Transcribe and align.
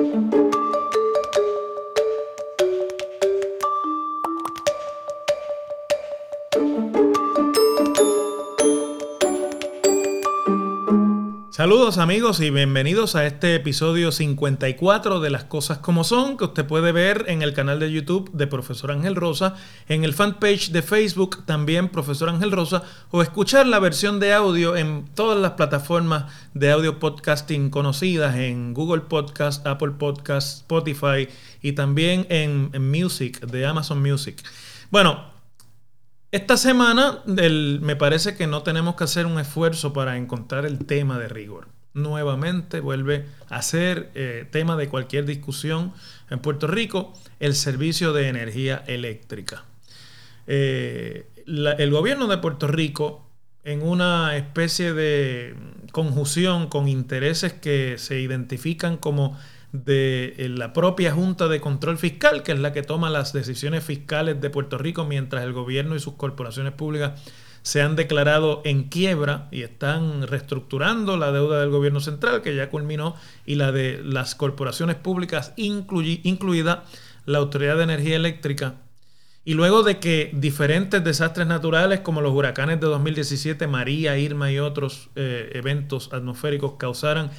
thank 0.00 0.34
you. 0.34 0.49
Saludos 11.60 11.98
amigos 11.98 12.40
y 12.40 12.48
bienvenidos 12.48 13.16
a 13.16 13.26
este 13.26 13.54
episodio 13.54 14.12
54 14.12 15.20
de 15.20 15.28
Las 15.28 15.44
Cosas 15.44 15.76
como 15.76 16.04
Son 16.04 16.38
que 16.38 16.44
usted 16.44 16.64
puede 16.64 16.90
ver 16.90 17.26
en 17.28 17.42
el 17.42 17.52
canal 17.52 17.78
de 17.78 17.92
YouTube 17.92 18.32
de 18.32 18.46
Profesor 18.46 18.90
Ángel 18.92 19.14
Rosa, 19.14 19.56
en 19.86 20.02
el 20.02 20.14
fanpage 20.14 20.70
de 20.70 20.80
Facebook 20.80 21.44
también 21.44 21.90
Profesor 21.90 22.30
Ángel 22.30 22.50
Rosa 22.50 22.82
o 23.10 23.20
escuchar 23.20 23.66
la 23.66 23.78
versión 23.78 24.20
de 24.20 24.32
audio 24.32 24.74
en 24.74 25.04
todas 25.14 25.38
las 25.38 25.50
plataformas 25.50 26.32
de 26.54 26.70
audio 26.70 26.98
podcasting 26.98 27.68
conocidas 27.68 28.36
en 28.36 28.72
Google 28.72 29.02
Podcast, 29.02 29.66
Apple 29.66 29.92
Podcast, 29.98 30.60
Spotify 30.60 31.28
y 31.60 31.72
también 31.72 32.26
en, 32.30 32.70
en 32.72 32.90
Music 32.90 33.38
de 33.40 33.66
Amazon 33.66 34.00
Music. 34.00 34.42
Bueno, 34.90 35.29
esta 36.32 36.56
semana 36.56 37.22
me 37.26 37.96
parece 37.96 38.36
que 38.36 38.46
no 38.46 38.62
tenemos 38.62 38.94
que 38.94 39.04
hacer 39.04 39.26
un 39.26 39.38
esfuerzo 39.40 39.92
para 39.92 40.16
encontrar 40.16 40.64
el 40.64 40.84
tema 40.86 41.18
de 41.18 41.28
rigor. 41.28 41.68
Nuevamente 41.92 42.78
vuelve 42.78 43.26
a 43.48 43.62
ser 43.62 44.10
eh, 44.14 44.46
tema 44.50 44.76
de 44.76 44.88
cualquier 44.88 45.24
discusión 45.24 45.92
en 46.30 46.38
Puerto 46.38 46.68
Rico 46.68 47.12
el 47.40 47.54
servicio 47.54 48.12
de 48.12 48.28
energía 48.28 48.84
eléctrica. 48.86 49.64
Eh, 50.46 51.26
el 51.46 51.90
gobierno 51.90 52.28
de 52.28 52.38
Puerto 52.38 52.68
Rico, 52.68 53.26
en 53.64 53.82
una 53.82 54.36
especie 54.36 54.92
de 54.92 55.56
conjunción 55.90 56.68
con 56.68 56.86
intereses 56.86 57.52
que 57.52 57.96
se 57.98 58.20
identifican 58.20 58.96
como 58.96 59.36
de 59.72 60.34
eh, 60.38 60.48
la 60.48 60.72
propia 60.72 61.12
Junta 61.12 61.48
de 61.48 61.60
Control 61.60 61.98
Fiscal, 61.98 62.42
que 62.42 62.52
es 62.52 62.58
la 62.58 62.72
que 62.72 62.82
toma 62.82 63.10
las 63.10 63.32
decisiones 63.32 63.84
fiscales 63.84 64.40
de 64.40 64.50
Puerto 64.50 64.78
Rico 64.78 65.04
mientras 65.04 65.44
el 65.44 65.52
gobierno 65.52 65.94
y 65.94 66.00
sus 66.00 66.14
corporaciones 66.14 66.72
públicas 66.72 67.20
se 67.62 67.82
han 67.82 67.96
declarado 67.96 68.62
en 68.64 68.84
quiebra 68.84 69.48
y 69.50 69.62
están 69.62 70.26
reestructurando 70.26 71.16
la 71.16 71.30
deuda 71.30 71.60
del 71.60 71.70
gobierno 71.70 72.00
central, 72.00 72.42
que 72.42 72.54
ya 72.54 72.70
culminó, 72.70 73.16
y 73.44 73.56
la 73.56 73.70
de 73.70 74.00
las 74.02 74.34
corporaciones 74.34 74.96
públicas, 74.96 75.52
incluida 75.56 76.84
la 77.26 77.38
Autoridad 77.38 77.76
de 77.76 77.84
Energía 77.84 78.16
Eléctrica. 78.16 78.76
Y 79.44 79.54
luego 79.54 79.82
de 79.82 79.98
que 79.98 80.30
diferentes 80.34 81.02
desastres 81.02 81.46
naturales 81.46 82.00
como 82.00 82.20
los 82.20 82.32
huracanes 82.32 82.80
de 82.80 82.86
2017, 82.86 83.66
María, 83.66 84.18
Irma 84.18 84.52
y 84.52 84.58
otros 84.58 85.08
eh, 85.16 85.50
eventos 85.54 86.12
atmosféricos 86.12 86.74
causaran 86.78 87.30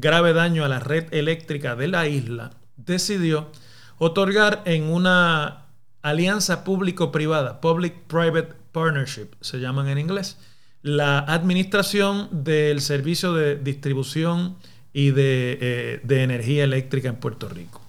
grave 0.00 0.32
daño 0.32 0.64
a 0.64 0.68
la 0.68 0.80
red 0.80 1.12
eléctrica 1.12 1.76
de 1.76 1.88
la 1.88 2.08
isla, 2.08 2.52
decidió 2.76 3.50
otorgar 3.98 4.62
en 4.64 4.84
una 4.84 5.66
alianza 6.02 6.64
público-privada, 6.64 7.60
Public-Private 7.60 8.54
Partnership, 8.72 9.28
se 9.40 9.58
llaman 9.58 9.88
en 9.88 9.98
inglés, 9.98 10.38
la 10.82 11.18
administración 11.18 12.28
del 12.30 12.80
servicio 12.80 13.32
de 13.34 13.56
distribución 13.56 14.56
y 14.92 15.10
de, 15.10 15.58
eh, 15.60 16.00
de 16.04 16.22
energía 16.22 16.64
eléctrica 16.64 17.08
en 17.08 17.16
Puerto 17.16 17.48
Rico. 17.48 17.82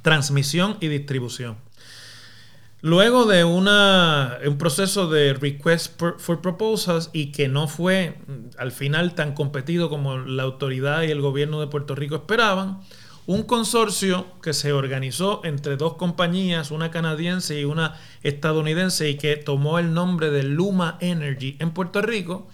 Transmisión 0.00 0.76
y 0.80 0.88
distribución. 0.88 1.56
Luego 2.84 3.26
de 3.26 3.44
una, 3.44 4.38
un 4.44 4.58
proceso 4.58 5.08
de 5.08 5.34
request 5.34 6.00
for 6.18 6.40
proposals 6.40 7.10
y 7.12 7.30
que 7.30 7.46
no 7.46 7.68
fue 7.68 8.18
mm, 8.26 8.58
al 8.58 8.72
final 8.72 9.14
tan 9.14 9.34
competido 9.34 9.88
como 9.88 10.18
la 10.18 10.42
autoridad 10.42 11.02
y 11.02 11.12
el 11.12 11.20
gobierno 11.20 11.60
de 11.60 11.68
Puerto 11.68 11.94
Rico 11.94 12.16
esperaban, 12.16 12.80
un 13.24 13.44
consorcio 13.44 14.26
que 14.42 14.52
se 14.52 14.72
organizó 14.72 15.42
entre 15.44 15.76
dos 15.76 15.94
compañías, 15.94 16.72
una 16.72 16.90
canadiense 16.90 17.60
y 17.60 17.64
una 17.64 17.94
estadounidense, 18.24 19.08
y 19.10 19.16
que 19.16 19.36
tomó 19.36 19.78
el 19.78 19.94
nombre 19.94 20.30
de 20.30 20.42
Luma 20.42 20.98
Energy 21.00 21.56
en 21.60 21.70
Puerto 21.70 22.02
Rico, 22.02 22.48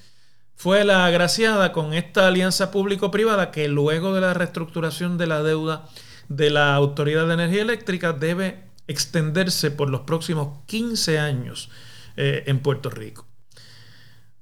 fue 0.57 0.85
la 0.85 1.07
agraciada 1.07 1.73
con 1.73 1.95
esta 1.95 2.27
alianza 2.27 2.71
público-privada 2.71 3.51
que 3.51 3.67
luego 3.67 4.15
de 4.15 4.21
la 4.21 4.35
reestructuración 4.35 5.17
de 5.17 5.27
la 5.27 5.43
deuda 5.43 5.89
de 6.29 6.51
la 6.51 6.75
Autoridad 6.75 7.27
de 7.27 7.35
Energía 7.35 7.63
Eléctrica 7.63 8.13
debe 8.13 8.68
extenderse 8.89 9.71
por 9.71 9.91
los 9.91 10.01
próximos 10.01 10.59
15 10.67 11.19
años 11.19 11.71
eh, 12.17 12.45
en 12.47 12.59
Puerto 12.61 12.91
Rico. 12.91 13.29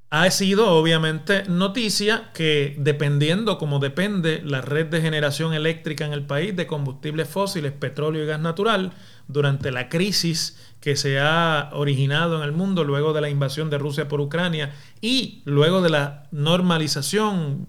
Ha 0.09 0.31
sido 0.31 0.71
obviamente 0.71 1.43
noticia 1.49 2.31
que 2.33 2.77
dependiendo 2.79 3.59
como 3.59 3.81
depende 3.81 4.41
la 4.45 4.61
red 4.61 4.87
de 4.87 5.03
generación 5.03 5.53
eléctrica 5.53 6.07
en 6.07 6.13
el 6.13 6.25
país 6.25 6.55
de 6.55 6.69
combustibles 6.69 7.29
fósiles, 7.29 7.73
petróleo 7.73 8.23
y 8.23 8.27
gas 8.27 8.41
natural, 8.41 8.93
durante 9.27 9.73
la 9.73 9.89
crisis 9.89 10.57
que 10.81 10.95
se 10.95 11.19
ha 11.19 11.71
originado 11.73 12.37
en 12.37 12.45
el 12.45 12.53
mundo 12.53 12.85
luego 12.85 13.13
de 13.13 13.21
la 13.21 13.29
invasión 13.29 13.69
de 13.69 13.79
Rusia 13.79 14.07
por 14.07 14.21
Ucrania 14.21 14.73
y 15.01 15.43
luego 15.45 15.83
de 15.83 15.91
la 15.91 16.29
normalización 16.31 17.67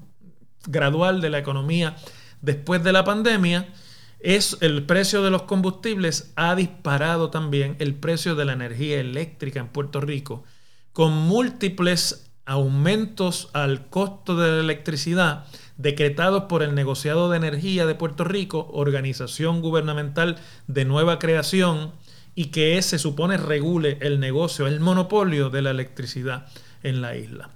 gradual 0.67 1.21
de 1.21 1.31
la 1.31 1.39
economía 1.39 1.95
después 2.41 2.83
de 2.83 2.91
la 2.91 3.03
pandemia, 3.03 3.67
es 4.19 4.57
el 4.61 4.85
precio 4.85 5.21
de 5.21 5.29
los 5.29 5.43
combustibles 5.43 6.33
ha 6.35 6.55
disparado 6.55 7.29
también 7.29 7.75
el 7.79 7.95
precio 7.95 8.35
de 8.35 8.45
la 8.45 8.53
energía 8.53 8.99
eléctrica 8.99 9.59
en 9.59 9.67
Puerto 9.67 10.01
Rico, 10.01 10.43
con 10.93 11.13
múltiples 11.13 12.31
aumentos 12.45 13.49
al 13.53 13.89
costo 13.89 14.37
de 14.37 14.51
la 14.51 14.59
electricidad 14.61 15.45
decretados 15.77 16.43
por 16.43 16.63
el 16.63 16.73
negociado 16.73 17.29
de 17.29 17.37
energía 17.37 17.85
de 17.85 17.95
Puerto 17.95 18.23
Rico, 18.23 18.67
organización 18.71 19.61
gubernamental 19.61 20.37
de 20.65 20.85
nueva 20.85 21.19
creación, 21.19 21.91
y 22.33 22.45
que 22.45 22.79
se 22.83 22.99
supone 22.99 23.35
regule 23.37 23.97
el 23.99 24.19
negocio, 24.19 24.67
el 24.67 24.79
monopolio 24.79 25.49
de 25.49 25.63
la 25.63 25.71
electricidad 25.71 26.45
en 26.83 27.01
la 27.01 27.15
isla. 27.15 27.49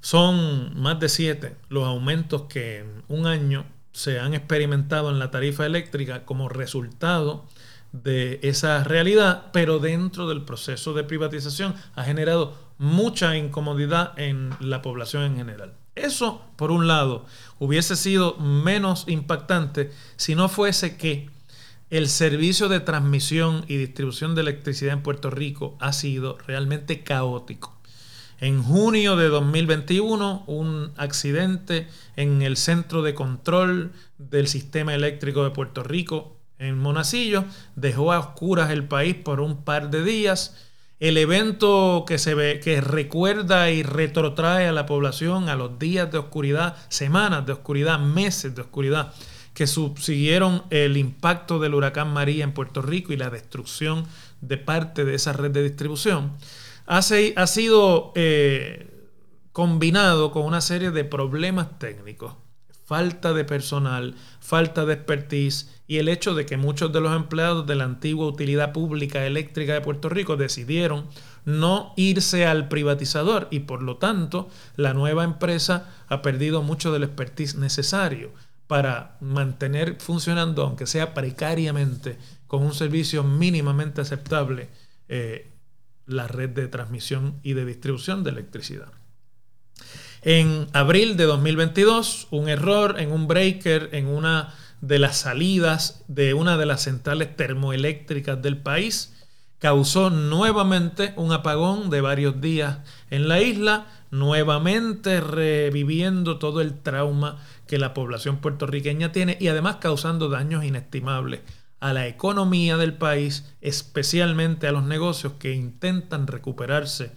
Son 0.00 0.78
más 0.78 1.00
de 1.00 1.08
siete 1.08 1.56
los 1.70 1.84
aumentos 1.86 2.42
que 2.50 2.80
en 2.80 3.02
un 3.08 3.26
año 3.26 3.64
se 3.92 4.20
han 4.20 4.34
experimentado 4.34 5.10
en 5.10 5.18
la 5.18 5.30
tarifa 5.30 5.66
eléctrica 5.66 6.24
como 6.24 6.48
resultado 6.48 7.44
de 7.92 8.38
esa 8.42 8.84
realidad, 8.84 9.50
pero 9.52 9.78
dentro 9.78 10.28
del 10.28 10.42
proceso 10.42 10.94
de 10.94 11.04
privatización 11.04 11.74
ha 11.94 12.04
generado 12.04 12.56
mucha 12.78 13.36
incomodidad 13.36 14.18
en 14.18 14.50
la 14.60 14.80
población 14.82 15.24
en 15.24 15.36
general. 15.36 15.74
Eso, 15.96 16.42
por 16.56 16.70
un 16.70 16.86
lado, 16.86 17.26
hubiese 17.58 17.96
sido 17.96 18.36
menos 18.36 19.04
impactante 19.08 19.90
si 20.16 20.34
no 20.34 20.48
fuese 20.48 20.96
que 20.96 21.28
el 21.90 22.08
servicio 22.08 22.68
de 22.68 22.78
transmisión 22.78 23.64
y 23.66 23.76
distribución 23.76 24.36
de 24.36 24.42
electricidad 24.42 24.92
en 24.92 25.02
Puerto 25.02 25.28
Rico 25.30 25.76
ha 25.80 25.92
sido 25.92 26.38
realmente 26.46 27.02
caótico. 27.02 27.79
En 28.40 28.62
junio 28.62 29.16
de 29.16 29.28
2021, 29.28 30.44
un 30.46 30.92
accidente 30.96 31.88
en 32.16 32.40
el 32.40 32.56
centro 32.56 33.02
de 33.02 33.12
control 33.12 33.92
del 34.16 34.48
sistema 34.48 34.94
eléctrico 34.94 35.44
de 35.44 35.50
Puerto 35.50 35.82
Rico, 35.82 36.38
en 36.58 36.78
Monacillo, 36.78 37.44
dejó 37.76 38.12
a 38.12 38.18
oscuras 38.18 38.70
el 38.70 38.88
país 38.88 39.14
por 39.14 39.40
un 39.40 39.62
par 39.62 39.90
de 39.90 40.02
días. 40.02 40.56
El 41.00 41.18
evento 41.18 42.06
que 42.06 42.16
se 42.16 42.34
ve, 42.34 42.60
que 42.60 42.80
recuerda 42.80 43.70
y 43.70 43.82
retrotrae 43.82 44.68
a 44.68 44.72
la 44.72 44.86
población 44.86 45.50
a 45.50 45.56
los 45.56 45.78
días 45.78 46.10
de 46.10 46.16
oscuridad, 46.16 46.76
semanas 46.88 47.44
de 47.44 47.52
oscuridad, 47.52 47.98
meses 47.98 48.54
de 48.54 48.62
oscuridad, 48.62 49.12
que 49.52 49.66
subsiguieron 49.66 50.62
el 50.70 50.96
impacto 50.96 51.58
del 51.58 51.74
huracán 51.74 52.10
María 52.10 52.44
en 52.44 52.52
Puerto 52.52 52.80
Rico 52.80 53.12
y 53.12 53.18
la 53.18 53.28
destrucción 53.28 54.06
de 54.40 54.56
parte 54.56 55.04
de 55.04 55.16
esa 55.16 55.34
red 55.34 55.50
de 55.50 55.62
distribución 55.62 56.32
ha, 56.90 57.46
sido 57.46 58.12
eh, 58.16 59.08
combinado 59.52 60.32
con 60.32 60.44
una 60.44 60.60
serie 60.60 60.90
de 60.90 61.04
problemas 61.04 61.78
técnicos, 61.78 62.34
falta 62.84 63.32
de 63.32 63.44
personal, 63.44 64.16
falta 64.40 64.84
de 64.84 64.94
expertise 64.94 65.70
y 65.86 65.98
el 65.98 66.08
hecho 66.08 66.34
de 66.34 66.46
que 66.46 66.56
muchos 66.56 66.92
de 66.92 67.00
los 67.00 67.14
empleados 67.14 67.64
de 67.68 67.76
la 67.76 67.84
antigua 67.84 68.26
utilidad 68.26 68.72
pública 68.72 69.24
eléctrica 69.24 69.72
de 69.72 69.82
Puerto 69.82 70.08
Rico 70.08 70.36
decidieron 70.36 71.06
no 71.44 71.94
irse 71.96 72.44
al 72.44 72.66
privatizador 72.66 73.46
y 73.52 73.60
por 73.60 73.82
lo 73.82 73.98
tanto 73.98 74.48
la 74.74 74.92
nueva 74.92 75.22
empresa 75.22 75.88
ha 76.08 76.22
perdido 76.22 76.62
mucho 76.62 76.92
del 76.92 77.04
expertise 77.04 77.54
necesario 77.54 78.32
para 78.66 79.16
mantener 79.20 80.00
funcionando, 80.00 80.64
aunque 80.64 80.86
sea 80.86 81.14
precariamente, 81.14 82.18
con 82.48 82.64
un 82.64 82.74
servicio 82.74 83.22
mínimamente 83.22 84.00
aceptable 84.00 84.68
eh, 85.08 85.49
la 86.10 86.28
red 86.28 86.50
de 86.50 86.68
transmisión 86.68 87.40
y 87.42 87.54
de 87.54 87.64
distribución 87.64 88.24
de 88.24 88.30
electricidad. 88.30 88.92
En 90.22 90.66
abril 90.72 91.16
de 91.16 91.24
2022, 91.24 92.28
un 92.30 92.48
error 92.48 93.00
en 93.00 93.10
un 93.10 93.26
breaker 93.26 93.88
en 93.92 94.06
una 94.06 94.54
de 94.80 94.98
las 94.98 95.18
salidas 95.18 96.04
de 96.08 96.34
una 96.34 96.56
de 96.56 96.66
las 96.66 96.82
centrales 96.82 97.36
termoeléctricas 97.36 98.40
del 98.42 98.58
país 98.58 99.14
causó 99.58 100.08
nuevamente 100.10 101.12
un 101.16 101.32
apagón 101.32 101.90
de 101.90 102.00
varios 102.00 102.40
días 102.40 102.78
en 103.10 103.28
la 103.28 103.40
isla, 103.42 103.86
nuevamente 104.10 105.20
reviviendo 105.20 106.38
todo 106.38 106.62
el 106.62 106.80
trauma 106.80 107.38
que 107.66 107.78
la 107.78 107.94
población 107.94 108.38
puertorriqueña 108.38 109.12
tiene 109.12 109.36
y 109.38 109.48
además 109.48 109.76
causando 109.76 110.28
daños 110.28 110.64
inestimables 110.64 111.40
a 111.80 111.92
la 111.92 112.06
economía 112.06 112.76
del 112.76 112.94
país, 112.94 113.44
especialmente 113.60 114.68
a 114.68 114.72
los 114.72 114.84
negocios 114.84 115.34
que 115.38 115.54
intentan 115.54 116.26
recuperarse 116.26 117.12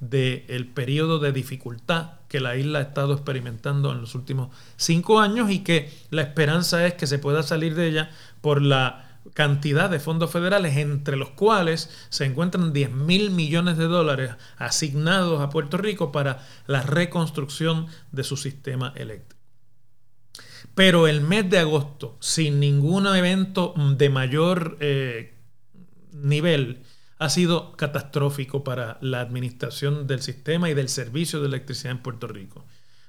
del 0.00 0.66
periodo 0.66 1.18
de 1.18 1.32
dificultad 1.32 2.12
que 2.28 2.40
la 2.40 2.56
isla 2.56 2.80
ha 2.80 2.82
estado 2.82 3.14
experimentando 3.14 3.92
en 3.92 4.00
los 4.00 4.14
últimos 4.14 4.50
cinco 4.76 5.20
años 5.20 5.50
y 5.50 5.60
que 5.60 5.90
la 6.10 6.22
esperanza 6.22 6.86
es 6.86 6.94
que 6.94 7.06
se 7.06 7.18
pueda 7.18 7.42
salir 7.42 7.74
de 7.74 7.88
ella 7.88 8.10
por 8.40 8.60
la 8.60 9.06
cantidad 9.34 9.90
de 9.90 10.00
fondos 10.00 10.30
federales, 10.30 10.76
entre 10.76 11.16
los 11.16 11.30
cuales 11.30 11.90
se 12.10 12.24
encuentran 12.24 12.72
10 12.72 12.92
mil 12.92 13.30
millones 13.30 13.76
de 13.76 13.84
dólares 13.84 14.32
asignados 14.56 15.40
a 15.40 15.50
Puerto 15.50 15.76
Rico 15.76 16.12
para 16.12 16.46
la 16.66 16.82
reconstrucción 16.82 17.86
de 18.12 18.24
su 18.24 18.36
sistema 18.36 18.92
eléctrico. 18.96 19.35
Pero 20.76 21.08
el 21.08 21.22
mes 21.22 21.48
de 21.48 21.58
agosto, 21.58 22.18
sin 22.20 22.60
ningún 22.60 23.06
evento 23.06 23.72
de 23.96 24.10
mayor 24.10 24.76
eh, 24.80 25.32
nivel, 26.12 26.82
ha 27.18 27.30
sido 27.30 27.72
catastrófico 27.72 28.62
para 28.62 28.98
la 29.00 29.22
administración 29.22 30.06
del 30.06 30.20
sistema 30.20 30.68
y 30.68 30.74
del 30.74 30.90
servicio 30.90 31.40
de 31.40 31.46
electricidad 31.46 31.92
en 31.92 32.02
Puerto 32.02 32.26
Rico. 32.26 32.66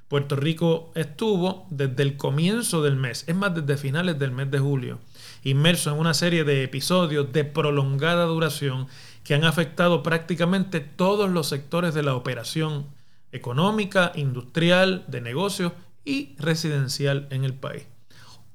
Puerto 0.08 0.38
Rico 0.38 0.94
estuvo 0.96 1.68
desde 1.70 2.04
el 2.04 2.16
comienzo 2.16 2.82
del 2.84 2.96
mes, 2.96 3.26
es 3.28 3.36
más, 3.36 3.54
desde 3.54 3.76
finales 3.76 4.18
del 4.18 4.32
mes 4.32 4.50
de 4.50 4.60
julio, 4.60 5.00
inmerso 5.44 5.92
en 5.92 6.00
una 6.00 6.14
serie 6.14 6.46
de 6.46 6.64
episodios 6.64 7.34
de 7.34 7.44
prolongada 7.44 8.28
duración 8.28 8.88
que 9.26 9.36
han 9.36 9.44
afectado 9.44 10.04
prácticamente 10.04 10.80
todos 10.80 11.30
los 11.30 11.50
sectores 11.50 11.94
de 11.94 12.04
la 12.04 12.16
operación 12.16 12.86
económica, 13.34 14.14
industrial, 14.16 15.04
de 15.10 15.20
negocios 15.20 15.74
y 16.08 16.36
residencial 16.40 17.28
en 17.32 17.44
el 17.44 17.54
país. 17.54 17.84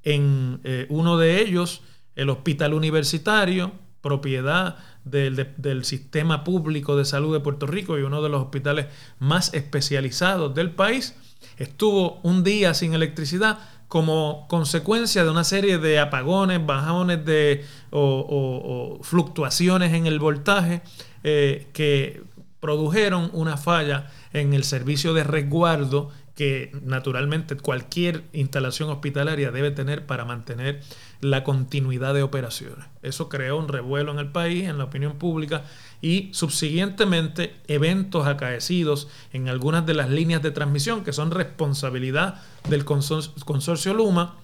En 0.05 0.61
eh, 0.65 0.87
uno 0.89 1.19
de 1.19 1.43
ellos, 1.43 1.83
el 2.17 2.31
hospital 2.31 2.73
universitario, 2.73 3.73
propiedad 4.01 4.79
del, 5.05 5.85
sistema 5.85 6.45
público 6.45 6.97
de 6.97 7.05
salud 7.05 7.33
de 7.33 7.41
Puerto 7.41 7.67
Rico 7.67 7.99
y 7.99 8.03
uno 8.03 8.23
de 8.23 8.31
los 8.31 8.43
hospitales 8.43 8.87
más 9.19 9.53
especializados 9.53 10.55
del 10.55 10.71
país, 10.71 11.15
estuvo 11.59 12.21
un 12.23 12.43
día 12.43 12.73
sin 12.73 12.95
electricidad 12.95 13.59
como 13.87 14.47
consecuencia 14.49 15.23
de 15.23 15.31
una 15.31 15.45
serie 15.45 15.77
de 15.77 15.99
apagones, 15.99 16.65
bajones 16.65 17.25
de, 17.27 17.67
o, 17.91 18.99
fluctuaciones 19.03 19.93
en 19.93 20.07
el 20.07 20.19
voltaje 20.19 20.81
eh, 21.23 21.69
que 21.75 22.23
produjeron 22.61 23.29
una 23.35 23.59
falla 23.59 24.11
en 24.33 24.55
el 24.55 24.65
servicio 24.65 25.13
de 25.13 25.25
resguardo 25.25 26.11
que 26.43 26.73
naturalmente 26.83 27.57
cualquier 27.57 28.25
instalación 28.33 28.91
hospitalaria 28.91 29.53
debe 29.53 29.71
tener 29.71 30.07
para 30.07 30.25
mantener 30.25 30.81
la 31.21 31.45
continuidad 31.45 32.15
de 32.15 32.25
operaciones. 32.25 32.85
Eso 33.01 33.29
creó 33.29 33.57
un 33.59 33.69
revuelo 33.69 34.11
en 34.11 34.19
el 34.19 34.33
país, 34.33 34.65
en 34.65 34.77
la 34.77 34.83
opinión 34.83 35.19
pública 35.19 35.63
y 36.01 36.31
subsiguientemente 36.33 37.55
eventos 37.69 38.27
acaecidos 38.27 39.07
en 39.33 39.49
algunas 39.49 39.87
de 39.87 39.95
las 39.95 40.11
líneas 40.11 40.43
de 40.43 40.51
transmisión 40.51 41.05
que 41.05 41.13
son 41.13 41.31
responsabilidad 41.31 42.43
del 42.69 42.85
consorcio 42.85 43.95
Luma 43.95 44.35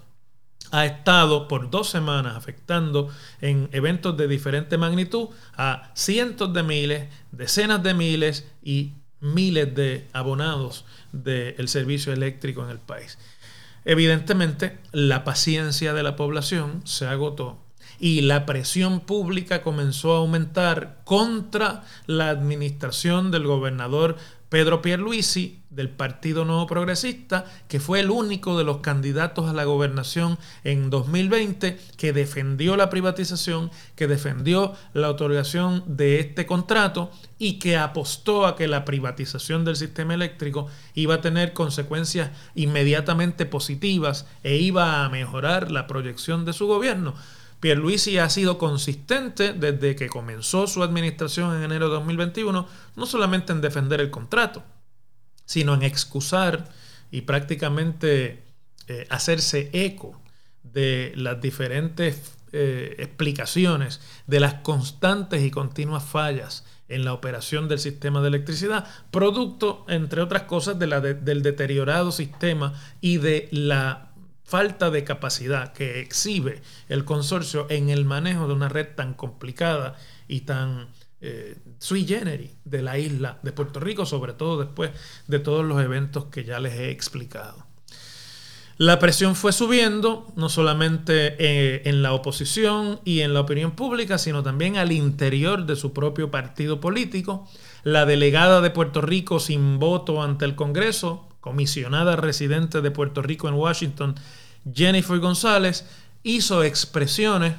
ha 0.71 0.87
estado 0.87 1.49
por 1.49 1.69
dos 1.69 1.91
semanas 1.91 2.37
afectando 2.37 3.09
en 3.41 3.69
eventos 3.73 4.17
de 4.17 4.29
diferente 4.29 4.79
magnitud 4.79 5.31
a 5.57 5.91
cientos 5.95 6.55
de 6.55 6.63
miles, 6.63 7.09
decenas 7.33 7.83
de 7.83 7.95
miles 7.95 8.49
y 8.63 8.93
miles 9.21 9.75
de 9.75 10.07
abonados 10.13 10.85
del 11.13 11.69
servicio 11.69 12.13
eléctrico 12.13 12.65
en 12.65 12.71
el 12.71 12.79
país. 12.79 13.19
Evidentemente, 13.85 14.79
la 14.93 15.25
paciencia 15.25 15.95
de 15.95 16.03
la 16.03 16.17
población 16.17 16.83
se 16.85 17.07
agotó 17.07 17.59
y 18.01 18.21
la 18.21 18.47
presión 18.47 19.01
pública 19.01 19.63
comenzó 19.63 20.15
a 20.15 20.19
aumentar 20.19 21.01
contra 21.05 21.85
la 22.07 22.29
administración 22.31 23.31
del 23.31 23.45
gobernador 23.45 24.17
Pedro 24.49 24.81
Pierluisi 24.81 25.61
del 25.69 25.91
Partido 25.91 26.47
Nuevo 26.47 26.67
Progresista, 26.67 27.45
que 27.69 27.81
fue 27.81 28.01
el 28.01 28.11
único 28.11 28.57
de 28.57 28.65
los 28.65 28.79
candidatos 28.79 29.49
a 29.49 29.53
la 29.53 29.65
gobernación 29.65 30.39
en 30.65 30.89
2020 30.89 31.79
que 31.99 32.13
defendió 32.15 32.77
la 32.77 32.89
privatización, 32.89 33.71
que 33.95 34.07
defendió 34.07 34.73
la 34.95 35.11
otorgación 35.11 35.85
de 35.87 36.21
este 36.21 36.47
contrato 36.47 37.11
y 37.39 37.59
que 37.59 37.77
apostó 37.77 38.47
a 38.47 38.57
que 38.57 38.69
la 38.69 38.87
privatización 38.87 39.67
del 39.67 39.77
sistema 39.77 40.15
eléctrico 40.15 40.69
iba 40.95 41.17
a 41.17 41.21
tener 41.21 41.53
consecuencias 41.53 42.31
inmediatamente 42.55 43.45
positivas 43.45 44.27
e 44.43 44.57
iba 44.57 45.05
a 45.05 45.09
mejorar 45.11 45.71
la 45.71 45.87
proyección 45.87 46.47
de 46.47 46.55
su 46.55 46.67
gobierno. 46.67 47.15
Pierluisi 47.61 48.19
ha 48.19 48.31
sido 48.31 48.57
consistente 48.59 49.53
desde 49.53 49.97
que 49.97 50.09
comenzó 50.09 50.67
su 50.67 50.83
administración 50.83 51.57
en 51.57 51.65
enero 51.65 51.89
de 51.89 51.95
2021, 51.95 52.69
no 52.95 53.07
solamente 53.07 53.53
en 53.53 53.61
defender 53.61 54.01
el 54.01 54.11
contrato, 54.11 54.63
sino 55.45 55.75
en 55.75 55.83
excusar 55.83 56.69
y 57.11 57.23
prácticamente 57.23 58.45
eh, 58.87 59.07
hacerse 59.11 59.71
eco 59.73 60.21
de 60.63 61.13
las 61.17 61.41
diferentes 61.41 62.37
eh, 62.53 62.97
explicaciones 62.99 64.01
de 64.27 64.41
las 64.41 64.55
constantes 64.55 65.43
y 65.43 65.51
continuas 65.51 66.05
fallas 66.05 66.65
en 66.89 67.05
la 67.05 67.13
operación 67.13 67.69
del 67.69 67.79
sistema 67.79 68.23
de 68.23 68.29
electricidad, 68.29 68.87
producto, 69.11 69.85
entre 69.89 70.23
otras 70.23 70.45
cosas, 70.45 70.79
del 70.79 71.43
deteriorado 71.43 72.13
sistema 72.13 72.73
y 73.01 73.19
de 73.19 73.49
la 73.53 74.08
falta 74.49 74.91
de 74.91 75.05
capacidad 75.05 75.75
que 75.75 76.01
exhibe 76.01 76.63
el 76.89 77.05
consorcio 77.05 77.67
en 77.69 77.91
el 77.91 78.07
manejo 78.07 78.49
de 78.49 78.55
una 78.55 78.71
red 78.71 78.89
tan 78.95 79.13
complicada 79.13 79.97
y 80.27 80.41
tan 80.41 80.89
eh, 81.21 81.59
sui 81.79 82.07
generis 82.07 82.53
de 82.65 82.81
la 82.81 82.97
isla 82.99 83.41
de 83.43 83.53
Puerto 83.53 83.79
Rico, 83.79 84.07
sobre 84.07 84.33
todo 84.33 84.59
después 84.59 84.91
de 85.27 85.39
todos 85.39 85.67
los 85.67 85.83
eventos 85.83 86.27
que 86.27 86.45
ya 86.45 86.61
les 86.61 86.73
he 86.75 86.91
explicado. 86.91 87.67
La 88.79 88.99
presión 88.99 89.35
fue 89.35 89.53
subiendo, 89.53 90.33
no 90.35 90.49
solamente 90.49 91.35
eh, 91.39 91.83
en 91.85 92.01
la 92.01 92.15
oposición 92.15 93.01
y 93.05 93.21
en 93.21 93.35
la 93.35 93.41
opinión 93.41 93.73
pública, 93.73 94.17
sino 94.17 94.43
también 94.43 94.79
al 94.79 94.93
interior 94.93 95.67
de 95.67 95.77
su 95.77 95.93
propio 95.93 96.31
partido 96.31 96.81
político. 96.81 97.47
La 97.83 98.07
delegada 98.07 98.63
de 98.63 98.71
Puerto 98.71 99.03
Rico 99.03 99.41
sin 99.41 99.79
voto 99.79 100.23
ante 100.23 100.47
el 100.47 100.55
Congreso, 100.55 101.28
comisionada 101.41 102.17
residente 102.17 102.81
de 102.81 102.91
Puerto 102.91 103.23
Rico 103.23 103.49
en 103.49 103.55
Washington, 103.55 104.15
Jennifer 104.73 105.19
González, 105.19 105.87
hizo 106.23 106.63
expresiones 106.63 107.55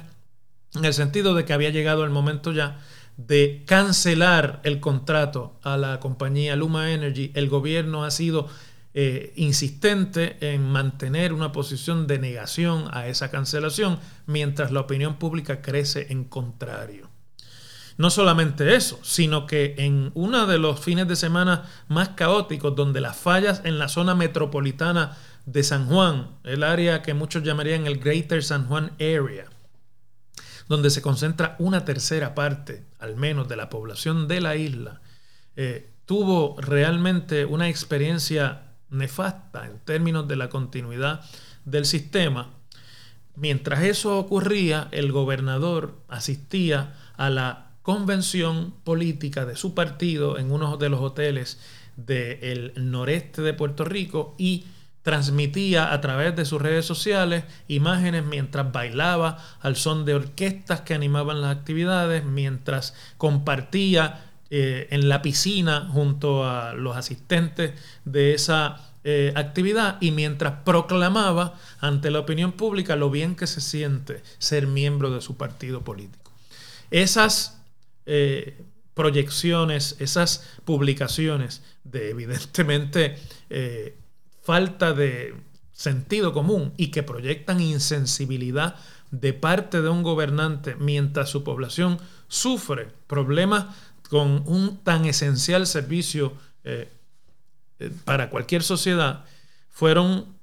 en 0.74 0.84
el 0.84 0.94
sentido 0.94 1.34
de 1.34 1.44
que 1.44 1.52
había 1.52 1.70
llegado 1.70 2.04
el 2.04 2.10
momento 2.10 2.52
ya 2.52 2.78
de 3.16 3.64
cancelar 3.66 4.60
el 4.64 4.80
contrato 4.80 5.58
a 5.62 5.76
la 5.76 6.00
compañía 6.00 6.56
Luma 6.56 6.92
Energy. 6.92 7.32
El 7.34 7.48
gobierno 7.48 8.04
ha 8.04 8.10
sido 8.10 8.48
eh, 8.94 9.32
insistente 9.36 10.36
en 10.40 10.62
mantener 10.68 11.32
una 11.32 11.52
posición 11.52 12.06
de 12.06 12.18
negación 12.18 12.88
a 12.92 13.08
esa 13.08 13.30
cancelación, 13.30 13.98
mientras 14.26 14.72
la 14.72 14.80
opinión 14.80 15.16
pública 15.16 15.60
crece 15.60 16.06
en 16.10 16.24
contrario. 16.24 17.09
No 18.00 18.08
solamente 18.08 18.76
eso, 18.76 18.98
sino 19.02 19.46
que 19.46 19.74
en 19.76 20.10
uno 20.14 20.46
de 20.46 20.56
los 20.56 20.80
fines 20.80 21.06
de 21.06 21.16
semana 21.16 21.64
más 21.88 22.08
caóticos, 22.08 22.74
donde 22.74 23.02
las 23.02 23.18
fallas 23.18 23.60
en 23.64 23.78
la 23.78 23.88
zona 23.88 24.14
metropolitana 24.14 25.18
de 25.44 25.62
San 25.62 25.86
Juan, 25.86 26.30
el 26.44 26.62
área 26.62 27.02
que 27.02 27.12
muchos 27.12 27.42
llamarían 27.42 27.86
el 27.86 27.98
Greater 27.98 28.42
San 28.42 28.68
Juan 28.68 28.92
Area, 28.94 29.50
donde 30.66 30.88
se 30.88 31.02
concentra 31.02 31.56
una 31.58 31.84
tercera 31.84 32.34
parte, 32.34 32.86
al 32.98 33.16
menos, 33.16 33.48
de 33.48 33.56
la 33.56 33.68
población 33.68 34.28
de 34.28 34.40
la 34.40 34.56
isla, 34.56 35.02
eh, 35.56 35.90
tuvo 36.06 36.56
realmente 36.58 37.44
una 37.44 37.68
experiencia 37.68 38.62
nefasta 38.88 39.66
en 39.66 39.78
términos 39.78 40.26
de 40.26 40.36
la 40.36 40.48
continuidad 40.48 41.20
del 41.66 41.84
sistema. 41.84 42.48
Mientras 43.36 43.82
eso 43.82 44.18
ocurría, 44.18 44.88
el 44.90 45.12
gobernador 45.12 46.00
asistía 46.08 46.94
a 47.18 47.28
la 47.28 47.69
convención 47.90 48.72
política 48.84 49.44
de 49.46 49.56
su 49.56 49.74
partido 49.74 50.38
en 50.38 50.52
uno 50.52 50.76
de 50.76 50.88
los 50.88 51.00
hoteles 51.00 51.58
del 51.96 52.72
noreste 52.76 53.42
de 53.42 53.52
Puerto 53.52 53.84
Rico 53.84 54.36
y 54.38 54.64
transmitía 55.02 55.92
a 55.92 56.00
través 56.00 56.36
de 56.36 56.44
sus 56.44 56.62
redes 56.62 56.86
sociales 56.86 57.42
imágenes 57.66 58.24
mientras 58.24 58.70
bailaba 58.70 59.38
al 59.60 59.74
son 59.74 60.04
de 60.04 60.14
orquestas 60.14 60.82
que 60.82 60.94
animaban 60.94 61.40
las 61.40 61.56
actividades, 61.56 62.24
mientras 62.24 62.94
compartía 63.18 64.26
eh, 64.50 64.86
en 64.92 65.08
la 65.08 65.20
piscina 65.20 65.88
junto 65.92 66.48
a 66.48 66.74
los 66.74 66.96
asistentes 66.96 67.72
de 68.04 68.34
esa 68.34 68.92
eh, 69.02 69.32
actividad 69.34 69.96
y 70.00 70.12
mientras 70.12 70.62
proclamaba 70.64 71.54
ante 71.80 72.12
la 72.12 72.20
opinión 72.20 72.52
pública 72.52 72.94
lo 72.94 73.10
bien 73.10 73.34
que 73.34 73.48
se 73.48 73.60
siente 73.60 74.22
ser 74.38 74.68
miembro 74.68 75.10
de 75.10 75.22
su 75.22 75.36
partido 75.36 75.82
político. 75.82 76.30
Esas 76.92 77.59
eh, 78.12 78.60
proyecciones, 78.92 79.94
esas 80.00 80.44
publicaciones 80.64 81.62
de 81.84 82.10
evidentemente 82.10 83.16
eh, 83.48 83.96
falta 84.42 84.92
de 84.92 85.36
sentido 85.70 86.32
común 86.32 86.74
y 86.76 86.88
que 86.88 87.04
proyectan 87.04 87.60
insensibilidad 87.60 88.74
de 89.12 89.32
parte 89.32 89.80
de 89.80 89.88
un 89.90 90.02
gobernante 90.02 90.74
mientras 90.74 91.30
su 91.30 91.44
población 91.44 91.98
sufre 92.26 92.88
problemas 93.06 93.66
con 94.08 94.42
un 94.46 94.82
tan 94.82 95.04
esencial 95.04 95.68
servicio 95.68 96.32
eh, 96.64 96.92
para 98.04 98.28
cualquier 98.28 98.64
sociedad, 98.64 99.24
fueron 99.68 100.34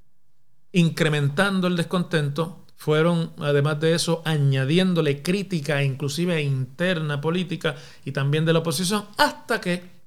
incrementando 0.71 1.67
el 1.67 1.75
descontento, 1.75 2.65
fueron 2.77 3.33
además 3.39 3.79
de 3.81 3.95
eso 3.95 4.21
añadiéndole 4.23 5.21
crítica 5.23 5.83
inclusive 5.83 6.41
interna 6.41 7.19
política 7.19 7.75
y 8.05 8.11
también 8.11 8.45
de 8.45 8.53
la 8.53 8.59
oposición, 8.59 9.05
hasta 9.17 9.59
que 9.59 9.97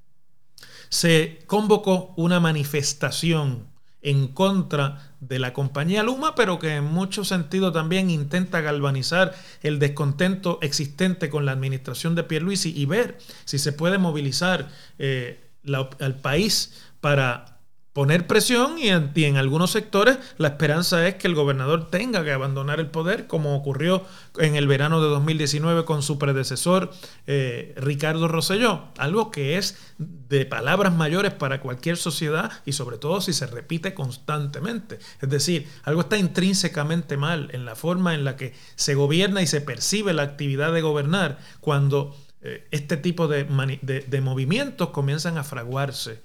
se 0.89 1.43
convocó 1.45 2.13
una 2.15 2.39
manifestación 2.39 3.67
en 4.01 4.29
contra 4.29 5.13
de 5.19 5.37
la 5.37 5.53
compañía 5.53 6.01
Luma, 6.01 6.33
pero 6.33 6.57
que 6.57 6.75
en 6.75 6.85
mucho 6.85 7.23
sentido 7.23 7.71
también 7.71 8.09
intenta 8.09 8.61
galvanizar 8.61 9.35
el 9.61 9.77
descontento 9.77 10.57
existente 10.61 11.29
con 11.29 11.45
la 11.45 11.51
administración 11.51 12.15
de 12.15 12.23
Pierluisi 12.23 12.73
y 12.75 12.85
ver 12.85 13.19
si 13.45 13.59
se 13.59 13.73
puede 13.73 13.99
movilizar 13.99 14.69
eh, 14.97 15.51
al 15.99 16.15
país 16.15 16.81
para 16.99 17.60
poner 17.93 18.25
presión 18.25 18.77
y 18.77 18.89
en, 18.89 19.37
algunos 19.37 19.71
sectores 19.71 20.17
la 20.37 20.49
esperanza 20.49 21.05
es 21.07 21.15
que 21.15 21.27
el 21.27 21.35
gobernador 21.35 21.89
tenga 21.89 22.23
que 22.23 22.31
abandonar 22.31 22.79
el 22.79 22.87
poder, 22.87 23.27
como 23.27 23.55
ocurrió 23.55 24.05
en 24.37 24.55
el 24.55 24.67
verano 24.67 25.01
de 25.01 25.09
2019 25.09 25.83
con 25.83 26.01
su 26.01 26.17
predecesor 26.17 26.91
eh, 27.27 27.73
Ricardo 27.75 28.29
Rosselló, 28.29 28.85
algo 28.97 29.29
que 29.29 29.57
es 29.57 29.77
de 29.97 30.45
palabras 30.45 30.93
mayores 30.93 31.33
para 31.33 31.59
cualquier 31.59 31.97
sociedad 31.97 32.51
y 32.65 32.71
sobre 32.71 32.97
todo 32.97 33.19
si 33.19 33.33
se 33.33 33.45
repite 33.45 33.93
constantemente. 33.93 34.99
Es 35.21 35.29
decir, 35.29 35.67
algo 35.83 36.01
está 36.01 36.17
intrínsecamente 36.17 37.17
mal 37.17 37.49
en 37.51 37.65
la 37.65 37.75
forma 37.75 38.13
en 38.13 38.23
la 38.23 38.37
que 38.37 38.53
se 38.75 38.95
gobierna 38.95 39.41
y 39.41 39.47
se 39.47 39.59
percibe 39.59 40.13
la 40.13 40.23
actividad 40.23 40.71
de 40.71 40.81
gobernar 40.81 41.39
cuando 41.59 42.15
eh, 42.41 42.67
este 42.71 42.95
tipo 42.95 43.27
de 43.27 44.21
movimientos 44.21 44.89
comienzan 44.91 45.37
a 45.37 45.43
fraguarse 45.43 46.21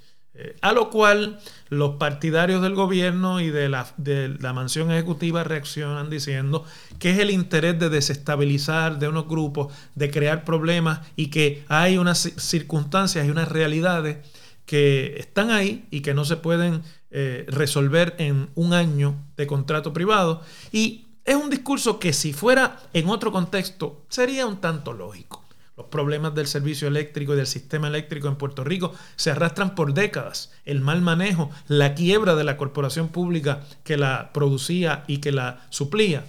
a 0.61 0.73
lo 0.73 0.91
cual 0.91 1.39
los 1.69 1.97
partidarios 1.97 2.63
del 2.63 2.75
gobierno 2.75 3.41
y 3.41 3.51
de 3.51 3.69
la, 3.69 3.87
de 3.97 4.37
la, 4.41 4.53
mansión 4.53 4.91
ejecutiva 4.91 5.45
reaccionan 5.45 6.11
diciendo 6.11 6.65
que 6.99 7.11
es 7.11 7.19
el 7.19 7.31
interés 7.31 7.79
de 7.79 7.89
desestabilizar 7.89 8.99
de 8.99 9.09
unos 9.09 9.29
grupos, 9.29 9.73
de 9.95 10.11
crear 10.11 10.45
problemas 10.45 11.01
y 11.17 11.29
que 11.29 11.65
hay 11.69 11.99
unas 11.99 12.19
circunstancias 12.37 13.27
y 13.27 13.31
unas 13.31 13.49
realidades 13.49 14.19
que 14.67 15.15
están 15.19 15.51
ahí 15.51 15.87
y 15.91 16.01
que 16.01 16.13
no 16.13 16.25
se 16.25 16.37
pueden 16.37 16.83
eh, 17.11 17.47
resolver 17.49 18.15
en 18.19 18.51
un 18.57 18.75
año 18.75 19.15
de 19.37 19.47
contrato 19.47 19.93
privado. 19.93 20.43
Y 20.73 21.07
es 21.25 21.37
un 21.37 21.49
discurso 21.49 21.99
que 21.99 22.13
si 22.13 22.33
fuera 22.33 22.79
en 22.93 23.09
otro 23.09 23.33
contexto 23.33 24.05
sería 24.09 24.47
un 24.47 24.61
tanto 24.61 24.93
lógico. 24.93 25.46
Los 25.77 25.87
problemas 25.87 26.35
del 26.35 26.47
servicio 26.47 26.89
eléctrico 26.89 27.35
y 27.35 27.37
del 27.37 27.47
sistema 27.47 27.89
eléctrico 27.89 28.29
en 28.29 28.37
Puerto 28.37 28.65
Rico 28.65 28.95
se 29.17 29.31
arrastran 29.31 29.75
por 29.75 29.93
décadas. 29.93 30.53
El 30.65 30.81
mal 30.81 31.03
manejo, 31.03 31.51
la 31.69 31.95
quiebra 31.95 32.35
de 32.35 32.45
la 32.45 32.57
corporación 32.57 33.09
pública 33.09 33.61
que 33.85 33.99
la 33.99 34.31
producía 34.33 35.05
y 35.07 35.19
que 35.19 35.33
la 35.33 35.67
suplía, 35.69 36.25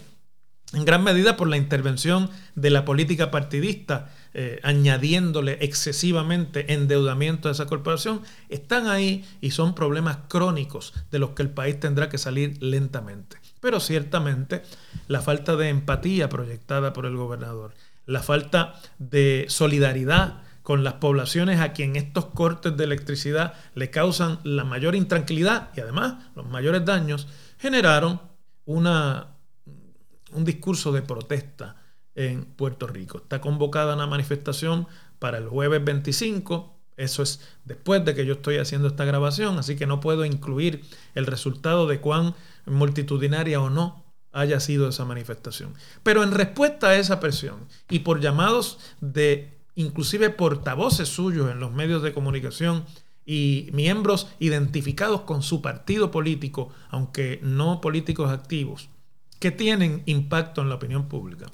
en 0.74 0.84
gran 0.84 1.02
medida 1.02 1.38
por 1.38 1.48
la 1.48 1.56
intervención 1.56 2.30
de 2.56 2.72
la 2.72 2.84
política 2.84 3.32
partidista, 3.32 4.12
eh, 4.34 4.60
añadiéndole 4.64 5.58
excesivamente 5.62 6.74
endeudamiento 6.74 7.48
a 7.48 7.54
esa 7.54 7.68
corporación, 7.68 8.22
están 8.50 8.88
ahí 8.88 9.24
y 9.40 9.52
son 9.52 9.74
problemas 9.74 10.18
crónicos 10.28 10.94
de 11.10 11.20
los 11.20 11.32
que 11.32 11.44
el 11.44 11.50
país 11.52 11.80
tendrá 11.80 12.10
que 12.10 12.18
salir 12.18 12.62
lentamente. 12.62 13.38
Pero 13.62 13.80
ciertamente 13.80 14.62
la 15.08 15.22
falta 15.22 15.56
de 15.56 15.70
empatía 15.70 16.28
proyectada 16.28 16.92
por 16.92 17.06
el 17.06 17.16
gobernador, 17.16 17.74
la 18.08 18.24
falta 18.24 18.74
de 18.98 19.46
solidaridad 19.50 20.42
con 20.64 20.84
las 20.84 20.96
poblaciones 20.96 21.62
a 21.62 21.72
quien 21.72 21.96
estos 21.96 22.26
cortes 22.26 22.76
de 22.76 22.84
electricidad 22.84 23.54
le 23.76 23.90
causan 23.90 24.40
la 24.44 24.64
mayor 24.64 24.96
intranquilidad 24.96 25.70
y 25.76 25.82
además 25.82 26.16
los 26.36 26.46
mayores 26.50 26.84
daños, 26.84 27.28
generaron 27.58 28.20
una, 28.66 29.36
un 30.34 30.44
discurso 30.44 30.92
de 30.92 31.04
protesta 31.04 31.78
en 32.16 32.46
Puerto 32.46 32.88
Rico. 32.88 33.20
Está 33.20 33.40
convocada 33.40 33.96
una 33.96 34.08
manifestación 34.08 34.88
para 35.20 35.38
el 35.38 35.48
jueves 35.48 35.84
25. 35.84 36.76
Eso 36.98 37.24
es 37.24 37.40
después 37.64 38.04
de 38.04 38.16
que 38.16 38.26
yo 38.26 38.34
estoy 38.34 38.58
haciendo 38.58 38.88
esta 38.88 39.06
grabación, 39.06 39.60
así 39.60 39.76
que 39.76 39.86
no 39.86 40.00
puedo 40.00 40.26
incluir 40.26 40.84
el 41.14 41.28
resultado 41.28 41.88
de 41.88 42.02
cuán 42.02 42.36
multitudinaria 42.66 43.62
o 43.62 43.70
no 43.70 44.07
haya 44.38 44.60
sido 44.60 44.88
esa 44.88 45.04
manifestación. 45.04 45.74
Pero 46.04 46.24
en 46.24 46.32
respuesta 46.32 46.90
a 46.90 46.96
esa 46.96 47.20
presión 47.20 47.68
y 47.90 48.00
por 48.00 48.22
llamados 48.22 48.78
de 49.02 49.58
inclusive 49.76 50.30
portavoces 50.30 51.10
suyos 51.10 51.52
en 51.52 51.60
los 51.60 51.72
medios 51.72 52.04
de 52.04 52.14
comunicación 52.14 52.86
y 53.26 53.70
miembros 53.74 54.28
identificados 54.40 55.22
con 55.22 55.42
su 55.42 55.62
partido 55.62 56.12
político, 56.12 56.70
aunque 56.90 57.40
no 57.42 57.82
políticos 57.82 58.32
activos, 58.32 58.90
que 59.40 59.52
tienen 59.52 60.04
impacto 60.06 60.62
en 60.62 60.70
la 60.70 60.76
opinión 60.76 61.08
pública. 61.08 61.48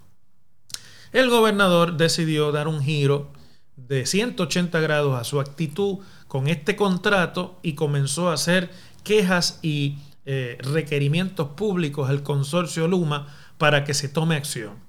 El 1.13 1.29
gobernador 1.29 1.95
decidió 1.95 2.51
dar 2.51 2.67
un 2.67 2.81
giro 2.81 3.31
de 3.75 4.05
180 4.05 4.79
grados 4.81 5.19
a 5.19 5.23
su 5.23 5.39
actitud 5.39 5.99
con 6.27 6.47
este 6.47 6.75
contrato 6.75 7.59
y 7.63 7.73
comenzó 7.73 8.29
a 8.29 8.33
hacer 8.33 8.71
quejas 9.03 9.59
y 9.61 9.97
eh, 10.25 10.57
requerimientos 10.59 11.49
públicos 11.49 12.09
al 12.09 12.23
consorcio 12.23 12.87
Luma 12.87 13.27
para 13.57 13.83
que 13.83 13.93
se 13.93 14.07
tome 14.09 14.35
acción. 14.35 14.83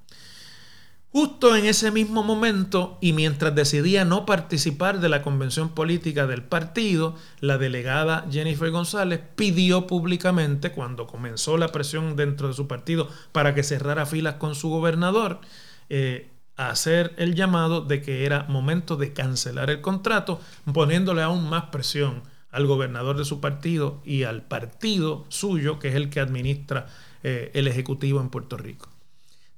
Justo 1.11 1.55
en 1.55 1.67
ese 1.67 1.93
mismo 1.93 2.25
momento 2.25 2.99
y 3.00 3.12
mientras 3.12 3.55
decidía 3.55 4.05
no 4.05 4.26
participar 4.26 4.99
de 4.99 5.09
la 5.09 5.23
convención 5.23 5.69
política 5.69 6.26
del 6.26 6.43
partido, 6.43 7.14
la 7.38 7.57
delegada 7.57 8.26
Jennifer 8.29 8.69
González 8.73 9.21
pidió 9.37 9.87
públicamente, 9.87 10.73
cuando 10.73 11.07
comenzó 11.07 11.57
la 11.57 11.69
presión 11.69 12.17
dentro 12.17 12.49
de 12.49 12.55
su 12.55 12.67
partido 12.67 13.09
para 13.31 13.55
que 13.55 13.62
cerrara 13.62 14.07
filas 14.07 14.35
con 14.35 14.57
su 14.57 14.71
gobernador, 14.71 15.41
eh, 15.88 16.33
hacer 16.57 17.14
el 17.17 17.37
llamado 17.37 17.81
de 17.81 18.03
que 18.03 18.25
era 18.26 18.47
momento 18.49 18.97
de 18.97 19.12
cancelar 19.12 19.71
el 19.71 19.81
contrato, 19.81 20.41
poniéndole 20.73 21.23
aún 21.23 21.49
más 21.49 21.67
presión 21.67 22.23
al 22.55 22.67
gobernador 22.67 23.19
de 23.19 23.25
su 23.25 23.41
partido 23.41 24.01
y 24.05 24.23
al 24.23 24.43
partido 24.43 25.27
suyo, 25.29 25.79
que 25.79 25.89
es 25.89 25.97
el 25.97 26.09
que 26.09 26.21
administra 26.21 26.87
eh, 27.23 27.51
el 27.55 27.67
Ejecutivo 27.67 28.21
en 28.21 28.31
Puerto 28.31 28.57
Rico. 28.57 28.89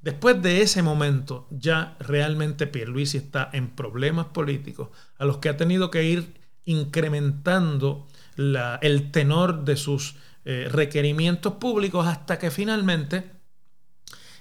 Después 0.00 0.40
de 0.40 0.62
ese 0.62 0.82
momento, 0.82 1.46
ya 1.50 1.96
realmente 2.00 2.66
Pierluisi 2.66 3.18
está 3.18 3.50
en 3.52 3.68
problemas 3.68 4.26
políticos 4.26 4.88
a 5.18 5.24
los 5.24 5.38
que 5.38 5.48
ha 5.48 5.56
tenido 5.56 5.90
que 5.90 6.04
ir 6.04 6.40
incrementando 6.64 8.06
el 8.36 9.10
tenor 9.10 9.64
de 9.64 9.76
sus 9.76 10.16
eh, 10.44 10.68
requerimientos 10.70 11.54
públicos 11.54 12.06
hasta 12.06 12.38
que 12.38 12.50
finalmente 12.50 13.30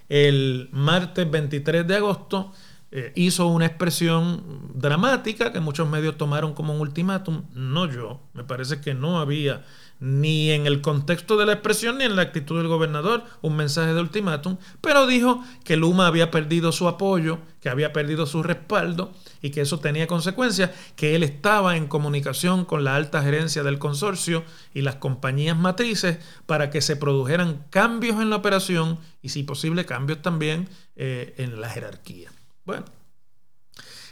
el 0.08 0.68
martes 0.72 1.30
23 1.30 1.86
de 1.86 1.96
agosto 1.96 2.52
eh, 2.92 3.12
hizo 3.16 3.48
una 3.48 3.66
expresión 3.66 4.70
dramática 4.74 5.52
que 5.52 5.60
muchos 5.60 5.88
medios 5.88 6.16
tomaron 6.16 6.54
como 6.54 6.72
un 6.72 6.80
ultimátum, 6.80 7.42
no 7.52 7.90
yo, 7.90 8.20
me 8.32 8.44
parece 8.44 8.80
que 8.80 8.94
no 8.94 9.18
había 9.18 9.64
ni 9.98 10.50
en 10.50 10.66
el 10.66 10.82
contexto 10.82 11.36
de 11.36 11.46
la 11.46 11.54
expresión 11.54 11.98
ni 11.98 12.04
en 12.04 12.16
la 12.16 12.22
actitud 12.22 12.58
del 12.58 12.68
gobernador 12.68 13.24
un 13.40 13.56
mensaje 13.56 13.94
de 13.94 14.00
ultimátum, 14.00 14.58
pero 14.80 15.06
dijo 15.06 15.42
que 15.64 15.76
Luma 15.76 16.06
había 16.06 16.30
perdido 16.30 16.70
su 16.70 16.86
apoyo, 16.86 17.38
que 17.60 17.70
había 17.70 17.92
perdido 17.92 18.26
su 18.26 18.42
respaldo 18.42 19.12
y 19.40 19.50
que 19.50 19.62
eso 19.62 19.80
tenía 19.80 20.06
consecuencias, 20.06 20.70
que 20.96 21.14
él 21.14 21.22
estaba 21.22 21.76
en 21.76 21.86
comunicación 21.88 22.64
con 22.64 22.84
la 22.84 22.94
alta 22.94 23.22
gerencia 23.22 23.62
del 23.62 23.78
consorcio 23.78 24.44
y 24.74 24.82
las 24.82 24.96
compañías 24.96 25.56
matrices 25.56 26.18
para 26.44 26.70
que 26.70 26.82
se 26.82 26.96
produjeran 26.96 27.64
cambios 27.70 28.20
en 28.20 28.30
la 28.30 28.36
operación 28.36 28.98
y 29.22 29.30
si 29.30 29.42
posible 29.42 29.86
cambios 29.86 30.20
también 30.22 30.68
eh, 30.96 31.34
en 31.38 31.60
la 31.60 31.70
jerarquía. 31.70 32.30
Bueno, 32.66 32.84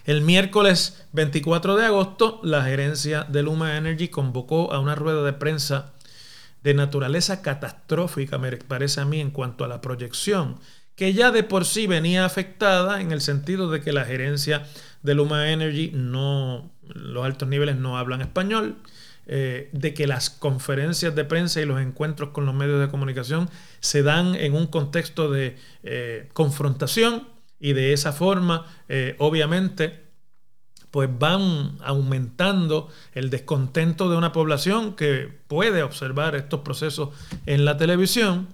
el 0.04 0.20
miércoles 0.20 1.04
24 1.12 1.74
de 1.74 1.86
agosto, 1.86 2.40
la 2.44 2.62
gerencia 2.62 3.24
de 3.24 3.42
Luma 3.42 3.76
Energy 3.76 4.08
convocó 4.08 4.72
a 4.72 4.78
una 4.78 4.94
rueda 4.94 5.24
de 5.24 5.32
prensa 5.32 5.92
de 6.62 6.72
naturaleza 6.72 7.42
catastrófica, 7.42 8.38
me 8.38 8.56
parece 8.56 9.00
a 9.00 9.04
mí, 9.06 9.20
en 9.20 9.32
cuanto 9.32 9.64
a 9.64 9.68
la 9.68 9.80
proyección, 9.80 10.60
que 10.94 11.14
ya 11.14 11.32
de 11.32 11.42
por 11.42 11.64
sí 11.64 11.88
venía 11.88 12.24
afectada 12.24 13.00
en 13.00 13.10
el 13.10 13.20
sentido 13.20 13.68
de 13.70 13.80
que 13.80 13.92
la 13.92 14.04
gerencia 14.04 14.64
de 15.02 15.14
Luma 15.14 15.50
Energy 15.50 15.90
no, 15.92 16.70
los 16.82 17.24
altos 17.24 17.48
niveles 17.48 17.74
no 17.74 17.98
hablan 17.98 18.20
español, 18.20 18.76
eh, 19.26 19.68
de 19.72 19.94
que 19.94 20.06
las 20.06 20.30
conferencias 20.30 21.12
de 21.16 21.24
prensa 21.24 21.60
y 21.60 21.64
los 21.64 21.80
encuentros 21.80 22.30
con 22.30 22.46
los 22.46 22.54
medios 22.54 22.80
de 22.80 22.88
comunicación 22.88 23.50
se 23.80 24.04
dan 24.04 24.36
en 24.36 24.54
un 24.54 24.68
contexto 24.68 25.28
de 25.28 25.56
eh, 25.82 26.28
confrontación 26.34 27.33
y 27.64 27.72
de 27.72 27.94
esa 27.94 28.12
forma, 28.12 28.66
eh, 28.90 29.16
obviamente, 29.18 30.02
pues 30.90 31.08
van 31.18 31.78
aumentando 31.82 32.90
el 33.14 33.30
descontento 33.30 34.10
de 34.10 34.18
una 34.18 34.32
población 34.32 34.94
que 34.94 35.30
puede 35.48 35.82
observar 35.82 36.36
estos 36.36 36.60
procesos 36.60 37.08
en 37.46 37.64
la 37.64 37.78
televisión. 37.78 38.48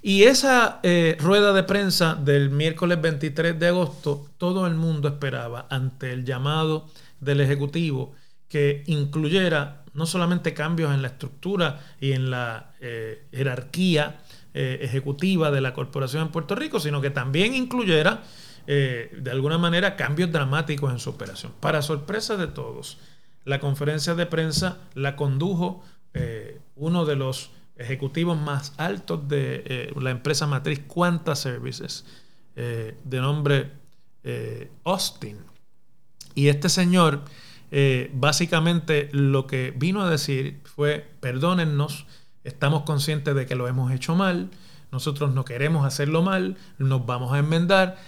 Y 0.00 0.22
esa 0.22 0.80
eh, 0.82 1.18
rueda 1.20 1.52
de 1.52 1.64
prensa 1.64 2.14
del 2.14 2.48
miércoles 2.48 2.98
23 2.98 3.60
de 3.60 3.66
agosto, 3.66 4.30
todo 4.38 4.66
el 4.66 4.74
mundo 4.74 5.08
esperaba 5.08 5.66
ante 5.68 6.14
el 6.14 6.24
llamado 6.24 6.88
del 7.20 7.42
Ejecutivo 7.42 8.14
que 8.48 8.84
incluyera 8.86 9.84
no 9.92 10.06
solamente 10.06 10.54
cambios 10.54 10.94
en 10.94 11.02
la 11.02 11.08
estructura 11.08 11.80
y 12.00 12.12
en 12.12 12.30
la 12.30 12.72
eh, 12.80 13.26
jerarquía 13.32 14.22
ejecutiva 14.54 15.50
de 15.50 15.60
la 15.60 15.74
corporación 15.74 16.22
en 16.22 16.28
Puerto 16.30 16.54
Rico, 16.54 16.80
sino 16.80 17.02
que 17.02 17.10
también 17.10 17.54
incluyera 17.54 18.22
de 18.66 19.30
alguna 19.30 19.58
manera 19.58 19.96
cambios 19.96 20.32
dramáticos 20.32 20.92
en 20.92 20.98
su 20.98 21.10
operación. 21.10 21.52
Para 21.60 21.82
sorpresa 21.82 22.36
de 22.36 22.48
todos, 22.48 22.98
la 23.44 23.60
conferencia 23.60 24.14
de 24.14 24.26
prensa 24.26 24.78
la 24.94 25.14
condujo 25.14 25.84
uno 26.76 27.04
de 27.04 27.16
los 27.16 27.50
ejecutivos 27.76 28.38
más 28.38 28.72
altos 28.78 29.28
de 29.28 29.62
eh, 29.66 29.92
la 30.00 30.10
empresa 30.10 30.46
matriz 30.46 30.80
Quanta 30.86 31.36
Services, 31.36 32.06
eh, 32.56 32.96
de 33.04 33.20
nombre 33.20 33.70
eh, 34.24 34.70
Austin. 34.84 35.38
Y 36.34 36.48
este 36.48 36.68
señor 36.68 37.22
básicamente 38.12 39.10
lo 39.12 39.46
que 39.46 39.74
vino 39.76 40.00
a 40.00 40.08
decir 40.08 40.60
fue, 40.64 41.06
perdónennos, 41.20 42.06
estamos 42.44 42.84
conscientes 42.84 43.34
de 43.34 43.44
que 43.44 43.54
lo 43.54 43.68
hemos 43.68 43.92
hecho 43.92 44.14
mal, 44.14 44.50
nosotros 44.92 45.34
no 45.34 45.44
queremos 45.44 45.84
hacerlo 45.84 46.22
mal, 46.22 46.56
nos 46.78 47.04
vamos 47.04 47.34
a 47.34 47.38
enmendar. 47.38 47.98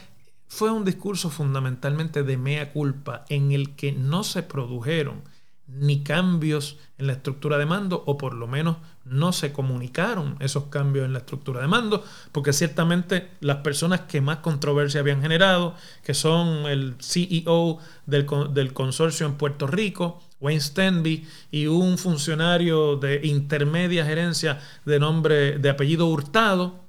Fue 0.48 0.70
un 0.70 0.84
discurso 0.84 1.30
fundamentalmente 1.30 2.22
de 2.22 2.36
mea 2.36 2.72
culpa 2.72 3.24
en 3.28 3.52
el 3.52 3.76
que 3.76 3.92
no 3.92 4.24
se 4.24 4.42
produjeron 4.42 5.22
ni 5.68 6.02
cambios 6.02 6.78
en 6.96 7.06
la 7.06 7.12
estructura 7.12 7.58
de 7.58 7.66
mando, 7.66 8.02
o 8.06 8.16
por 8.16 8.32
lo 8.32 8.46
menos 8.46 8.78
no 9.04 9.32
se 9.32 9.52
comunicaron 9.52 10.36
esos 10.40 10.64
cambios 10.64 11.04
en 11.04 11.12
la 11.12 11.18
estructura 11.18 11.60
de 11.60 11.68
mando, 11.68 12.02
porque 12.32 12.54
ciertamente 12.54 13.28
las 13.40 13.58
personas 13.58 14.00
que 14.02 14.22
más 14.22 14.38
controversia 14.38 15.00
habían 15.00 15.20
generado, 15.20 15.74
que 16.02 16.14
son 16.14 16.66
el 16.66 16.96
CEO 17.00 17.78
del, 18.06 18.72
consorcio 18.72 19.26
en 19.26 19.34
Puerto 19.34 19.66
Rico, 19.66 20.22
Wayne 20.40 20.60
Stanby, 20.60 21.28
y 21.50 21.66
un 21.66 21.98
funcionario 21.98 22.96
de 22.96 23.20
intermedia 23.24 24.06
gerencia 24.06 24.60
de 24.86 24.98
nombre, 24.98 25.58
de 25.58 25.68
apellido 25.68 26.06
Hurtado, 26.06 26.88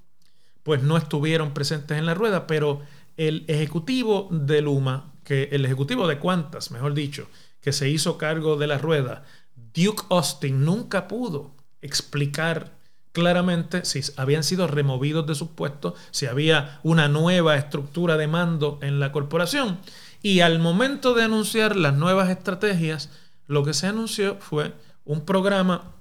pues 0.63 0.83
no 0.83 0.95
estuvieron 0.97 1.53
presentes 1.53 1.97
en 1.97 2.05
la 2.05 2.13
rueda, 2.13 2.47
pero 2.47 2.81
el 3.19 3.43
ejecutivo 3.49 4.29
de 4.31 4.61
Luma, 4.61 5.11
que 5.25 5.49
el 5.51 5.65
ejecutivo 5.65 6.07
de 6.07 6.19
Cuantas, 6.19 6.71
mejor 6.71 6.93
dicho, 6.93 7.27
que 7.59 7.73
se 7.73 7.89
hizo 7.89 8.17
cargo 8.17 8.55
de 8.55 8.65
la 8.65 8.77
rueda, 8.77 9.25
Duke 9.73 10.03
Austin 10.09 10.63
nunca 10.63 11.09
pudo 11.09 11.53
explicar 11.81 12.77
claramente 13.11 13.83
si 13.83 13.99
habían 14.15 14.45
sido 14.45 14.67
removidos 14.67 15.27
de 15.27 15.35
sus 15.35 15.49
puestos, 15.49 15.95
si 16.11 16.27
había 16.27 16.79
una 16.81 17.09
nueva 17.09 17.57
estructura 17.57 18.15
de 18.15 18.27
mando 18.27 18.79
en 18.81 19.01
la 19.01 19.11
corporación. 19.11 19.79
Y 20.23 20.39
al 20.39 20.59
momento 20.59 21.13
de 21.13 21.23
anunciar 21.23 21.75
las 21.75 21.95
nuevas 21.95 22.29
estrategias, 22.29 23.09
lo 23.47 23.65
que 23.65 23.73
se 23.73 23.87
anunció 23.87 24.37
fue 24.39 24.73
un 25.03 25.25
programa 25.25 25.91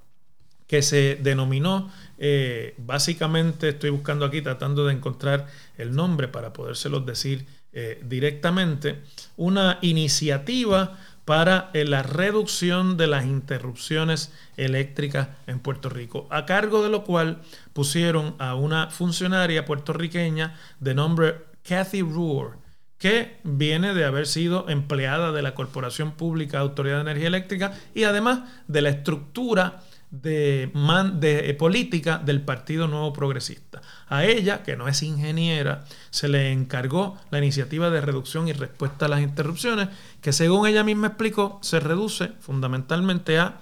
que 0.67 0.81
se 0.83 1.19
denominó, 1.21 1.91
eh, 2.21 2.75
básicamente 2.77 3.69
estoy 3.69 3.91
buscando 3.91 4.25
aquí 4.25 4.41
tratando 4.41 4.85
de 4.85 4.93
encontrar 4.93 5.47
el 5.77 5.95
nombre 5.95 6.27
para 6.27 6.51
podérselos 6.51 7.05
decir 7.05 7.47
eh, 7.71 8.01
directamente, 8.03 9.01
una 9.37 9.79
iniciativa 9.81 10.97
para 11.23 11.69
eh, 11.73 11.85
la 11.85 12.03
reducción 12.03 12.97
de 12.97 13.07
las 13.07 13.25
interrupciones 13.25 14.33
eléctricas 14.57 15.29
en 15.47 15.59
Puerto 15.59 15.87
Rico, 15.87 16.27
a 16.29 16.45
cargo 16.45 16.83
de 16.83 16.89
lo 16.89 17.05
cual 17.05 17.41
pusieron 17.71 18.35
a 18.39 18.55
una 18.55 18.89
funcionaria 18.89 19.65
puertorriqueña 19.65 20.55
de 20.79 20.95
nombre 20.95 21.35
Kathy 21.63 22.01
Rohr, 22.01 22.57
que 22.97 23.37
viene 23.43 23.93
de 23.93 24.03
haber 24.03 24.27
sido 24.27 24.67
empleada 24.67 25.31
de 25.31 25.41
la 25.41 25.55
Corporación 25.55 26.11
Pública 26.13 26.59
Autoridad 26.59 26.95
de 26.95 27.01
Energía 27.01 27.27
Eléctrica 27.27 27.73
y 27.95 28.03
además 28.03 28.41
de 28.67 28.81
la 28.81 28.89
estructura 28.89 29.83
de, 30.11 30.71
de, 31.19 31.53
política 31.53 32.17
del 32.17 32.41
Partido 32.41 32.87
Nuevo 32.87 33.13
Progresista. 33.13 33.81
A 34.07 34.25
ella, 34.25 34.63
que 34.63 34.75
no 34.75 34.87
es 34.87 35.03
ingeniera, 35.03 35.85
se 36.09 36.27
le 36.27 36.51
encargó 36.51 37.17
la 37.31 37.37
iniciativa 37.37 37.89
de 37.89 38.01
reducción 38.01 38.47
y 38.47 38.53
respuesta 38.53 39.05
a 39.05 39.09
las 39.09 39.21
interrupciones, 39.21 39.89
que 40.21 40.33
según 40.33 40.67
ella 40.67 40.83
misma 40.83 41.07
explicó, 41.07 41.59
se 41.61 41.79
reduce 41.79 42.29
fundamentalmente 42.39 43.37
a 43.39 43.61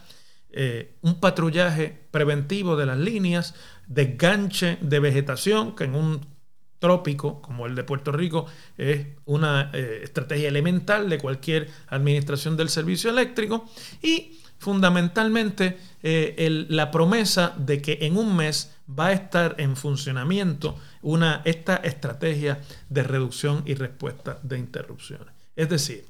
eh, 0.50 0.96
un 1.02 1.20
patrullaje 1.20 2.08
preventivo 2.12 2.78
de 2.78 2.86
las 2.86 2.98
líneas, 2.98 3.54
desganche 3.88 4.78
de 4.82 5.00
vegetación, 5.00 5.76
que 5.76 5.84
en 5.84 5.96
un 5.96 6.37
trópico 6.80 7.42
como 7.42 7.66
el 7.66 7.76
de 7.76 7.84
Puerto 7.84 8.12
Rico 8.12 8.46
es 8.78 9.08
una 9.26 9.72
eh, 9.74 10.02
estrategia 10.04 10.50
elemental 10.50 11.10
de 11.10 11.18
cualquier 11.18 11.70
administración 11.88 12.58
del 12.58 12.70
servicio 12.70 13.10
eléctrico 13.10 13.66
y 14.02 14.40
fundamentalmente 14.60 15.78
eh, 16.04 16.66
la 16.70 16.92
promesa 16.92 17.54
de 17.58 17.82
que 17.82 18.00
en 18.02 18.18
un 18.18 18.36
mes 18.36 18.76
va 18.88 19.08
a 19.08 19.14
estar 19.14 19.56
en 19.60 19.76
funcionamiento 19.76 20.78
una, 21.02 21.42
esta 21.46 21.78
estrategia 21.78 22.62
de 22.90 23.04
reducción 23.04 23.64
y 23.66 23.76
respuesta 23.76 24.40
de 24.44 24.58
interrupciones. 24.58 25.34
Es 25.56 25.70
decir, 25.70 26.06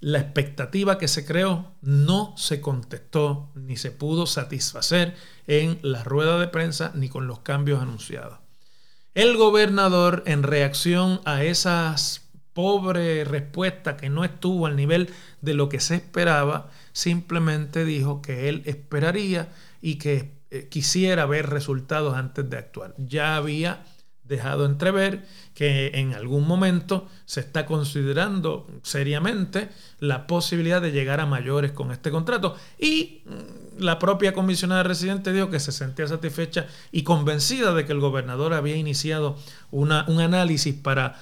la 0.00 0.20
expectativa 0.20 0.96
que 0.98 1.08
se 1.08 1.24
creó 1.24 1.72
no 1.80 2.34
se 2.36 2.60
contestó 2.60 3.50
ni 3.54 3.76
se 3.76 3.90
pudo 3.90 4.26
satisfacer 4.26 5.16
en 5.46 5.80
la 5.82 6.04
rueda 6.04 6.38
de 6.38 6.48
prensa 6.48 6.92
ni 6.94 7.08
con 7.08 7.26
los 7.26 7.40
cambios 7.40 7.82
anunciados. 7.82 8.38
El 9.18 9.36
gobernador, 9.36 10.22
en 10.26 10.44
reacción 10.44 11.20
a 11.24 11.42
esas 11.42 12.30
pobre 12.52 13.24
respuesta 13.24 13.96
que 13.96 14.10
no 14.10 14.22
estuvo 14.22 14.64
al 14.64 14.76
nivel 14.76 15.10
de 15.40 15.54
lo 15.54 15.68
que 15.68 15.80
se 15.80 15.96
esperaba, 15.96 16.70
simplemente 16.92 17.84
dijo 17.84 18.22
que 18.22 18.48
él 18.48 18.62
esperaría 18.64 19.48
y 19.82 19.96
que 19.96 20.38
eh, 20.52 20.68
quisiera 20.68 21.26
ver 21.26 21.50
resultados 21.50 22.14
antes 22.14 22.48
de 22.48 22.58
actuar. 22.58 22.94
Ya 22.96 23.34
había 23.34 23.82
dejado 24.28 24.66
entrever 24.66 25.26
que 25.54 25.92
en 25.94 26.14
algún 26.14 26.46
momento 26.46 27.08
se 27.24 27.40
está 27.40 27.66
considerando 27.66 28.66
seriamente 28.82 29.70
la 29.98 30.26
posibilidad 30.26 30.80
de 30.80 30.92
llegar 30.92 31.20
a 31.20 31.26
mayores 31.26 31.72
con 31.72 31.90
este 31.90 32.10
contrato 32.10 32.56
y 32.78 33.22
mm, 33.24 33.82
la 33.82 33.98
propia 33.98 34.32
comisionada 34.32 34.82
residente 34.82 35.32
dijo 35.32 35.50
que 35.50 35.60
se 35.60 35.72
sentía 35.72 36.06
satisfecha 36.06 36.66
y 36.92 37.02
convencida 37.02 37.74
de 37.74 37.86
que 37.86 37.92
el 37.92 38.00
gobernador 38.00 38.52
había 38.52 38.76
iniciado 38.76 39.36
una, 39.70 40.04
un 40.08 40.20
análisis 40.20 40.74
para 40.74 41.16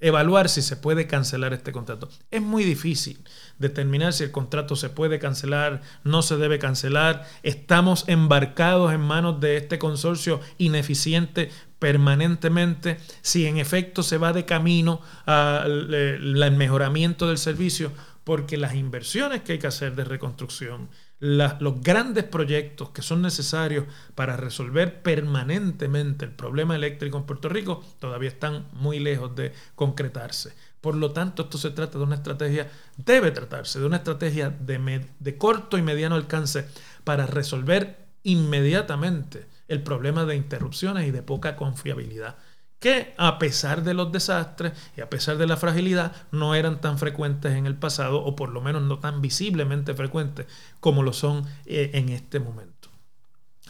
evaluar 0.00 0.48
si 0.48 0.62
se 0.62 0.76
puede 0.76 1.06
cancelar 1.06 1.52
este 1.52 1.72
contrato. 1.72 2.08
Es 2.30 2.40
muy 2.40 2.64
difícil 2.64 3.18
determinar 3.58 4.12
si 4.12 4.24
el 4.24 4.30
contrato 4.30 4.76
se 4.76 4.90
puede 4.90 5.18
cancelar, 5.18 5.82
no 6.04 6.22
se 6.22 6.36
debe 6.36 6.58
cancelar. 6.58 7.26
Estamos 7.42 8.04
embarcados 8.06 8.92
en 8.92 9.00
manos 9.00 9.40
de 9.40 9.56
este 9.56 9.78
consorcio 9.78 10.40
ineficiente 10.58 11.50
permanentemente, 11.78 12.98
si 13.22 13.46
en 13.46 13.58
efecto 13.58 14.02
se 14.02 14.18
va 14.18 14.32
de 14.32 14.44
camino 14.44 15.00
al 15.26 16.56
mejoramiento 16.56 17.28
del 17.28 17.38
servicio, 17.38 17.92
porque 18.24 18.58
las 18.58 18.74
inversiones 18.74 19.42
que 19.42 19.52
hay 19.52 19.58
que 19.58 19.68
hacer 19.68 19.94
de 19.94 20.04
reconstrucción, 20.04 20.90
los 21.20 21.80
grandes 21.82 22.24
proyectos 22.24 22.90
que 22.90 23.02
son 23.02 23.22
necesarios 23.22 23.86
para 24.14 24.36
resolver 24.36 25.02
permanentemente 25.02 26.26
el 26.26 26.32
problema 26.32 26.76
eléctrico 26.76 27.18
en 27.18 27.24
Puerto 27.24 27.48
Rico 27.48 27.82
todavía 27.98 28.28
están 28.28 28.66
muy 28.72 28.98
lejos 29.00 29.34
de 29.34 29.52
concretarse. 29.74 30.52
Por 30.80 30.94
lo 30.94 31.12
tanto, 31.12 31.42
esto 31.44 31.58
se 31.58 31.70
trata 31.70 31.98
de 31.98 32.04
una 32.04 32.16
estrategia, 32.16 32.70
debe 32.96 33.30
tratarse 33.30 33.80
de 33.80 33.86
una 33.86 33.96
estrategia 33.96 34.50
de, 34.50 35.06
de 35.18 35.38
corto 35.38 35.76
y 35.76 35.82
mediano 35.82 36.14
alcance 36.14 36.68
para 37.04 37.26
resolver 37.26 37.96
inmediatamente 38.22 39.46
el 39.68 39.82
problema 39.82 40.24
de 40.24 40.36
interrupciones 40.36 41.06
y 41.06 41.10
de 41.10 41.22
poca 41.22 41.56
confiabilidad 41.56 42.36
que 42.78 43.14
a 43.16 43.38
pesar 43.38 43.82
de 43.82 43.94
los 43.94 44.12
desastres 44.12 44.72
y 44.96 45.00
a 45.00 45.10
pesar 45.10 45.36
de 45.36 45.46
la 45.46 45.56
fragilidad 45.56 46.12
no 46.30 46.54
eran 46.54 46.80
tan 46.80 46.98
frecuentes 46.98 47.52
en 47.52 47.66
el 47.66 47.74
pasado 47.74 48.22
o 48.24 48.36
por 48.36 48.50
lo 48.50 48.60
menos 48.60 48.82
no 48.82 48.98
tan 48.98 49.20
visiblemente 49.20 49.94
frecuentes 49.94 50.46
como 50.80 51.02
lo 51.02 51.12
son 51.12 51.44
eh, 51.66 51.90
en 51.94 52.08
este 52.08 52.38
momento. 52.38 52.88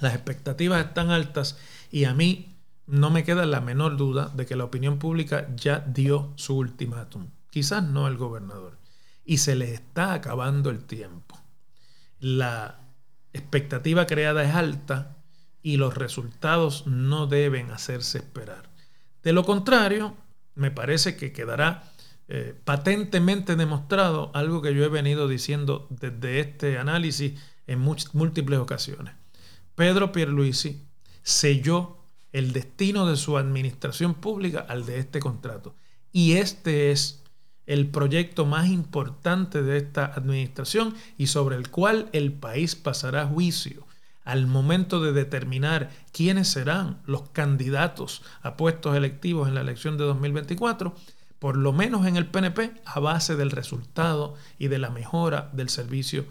Las 0.01 0.15
expectativas 0.15 0.85
están 0.85 1.11
altas 1.11 1.59
y 1.91 2.05
a 2.05 2.15
mí 2.15 2.55
no 2.87 3.11
me 3.11 3.25
queda 3.25 3.47
la 3.47 3.61
menor 3.61 3.97
duda 3.97 4.31
de 4.35 4.47
que 4.47 4.57
la 4.57 4.65
opinión 4.65 4.99
pública 4.99 5.49
ya 5.57 5.81
dio 5.81 6.33
su 6.37 6.57
ultimátum. 6.57 7.31
Quizás 7.51 7.83
no 7.83 8.07
el 8.09 8.17
gobernador. 8.17 8.79
Y 9.25 9.39
se 9.39 9.57
le 9.57 9.75
está 9.75 10.15
acabando 10.15 10.71
el 10.71 10.85
tiempo. 10.85 11.39
La 12.19 12.81
expectativa 13.33 14.07
creada 14.07 14.43
es 14.43 14.55
alta 14.55 15.17
y 15.68 15.76
los 15.76 15.94
resultados 15.94 16.87
no 16.87 17.26
deben 17.26 17.70
hacerse 17.72 18.16
esperar. 18.16 18.70
De 19.22 19.35
lo 19.35 19.44
contrario, 19.44 20.16
me 20.54 20.70
parece 20.70 21.14
que 21.14 21.31
quedará 21.31 21.92
eh, 22.26 22.59
patentemente 22.64 23.54
demostrado 23.54 24.31
algo 24.33 24.62
que 24.62 24.74
yo 24.74 24.83
he 24.83 24.88
venido 24.88 25.28
diciendo 25.28 25.87
desde 25.90 26.40
este 26.40 26.78
análisis 26.78 27.38
en 27.66 27.81
múltiples 27.81 28.59
ocasiones. 28.59 29.12
Pedro 29.74 30.11
Pierluisi 30.11 30.87
selló 31.22 31.98
el 32.33 32.54
destino 32.54 33.07
de 33.07 33.18
su 33.18 33.37
administración 33.37 34.14
pública 34.14 34.64
al 34.66 34.87
de 34.87 34.98
este 34.98 35.20
contrato. 35.20 35.76
Y 36.12 36.37
este 36.37 36.92
es 36.92 37.24
el 37.66 37.88
proyecto 37.88 38.46
más 38.46 38.68
importante 38.70 39.62
de 39.62 39.76
esta 39.76 40.07
administración 40.07 40.94
y 41.18 41.26
sobre 41.26 41.57
el 41.57 41.68
cual 41.68 42.09
el 42.14 42.33
país 42.33 42.74
pasará 42.74 43.26
juicio 43.26 43.87
al 44.29 44.47
momento 44.47 45.01
de 45.01 45.12
determinar 45.12 45.88
quiénes 46.12 46.49
serán 46.49 47.01
los 47.07 47.31
candidatos 47.31 48.23
a 48.43 48.59
puestos 48.59 48.95
electivos 48.95 49.49
en 49.49 49.55
la 49.55 49.62
elección 49.62 49.97
de 49.97 50.05
2024 50.05 50.95
por 51.38 51.57
lo 51.57 51.73
menos 51.73 52.07
en 52.07 52.17
el 52.17 52.27
PNP, 52.27 52.73
a 52.85 53.01
base 53.01 53.37
del 53.37 53.51
resultado 53.51 54.35
y 54.59 54.69
de 54.69 54.79
la 54.79 54.91
mejora 54.91 55.49
del 55.55 55.71
servicio 55.71 56.27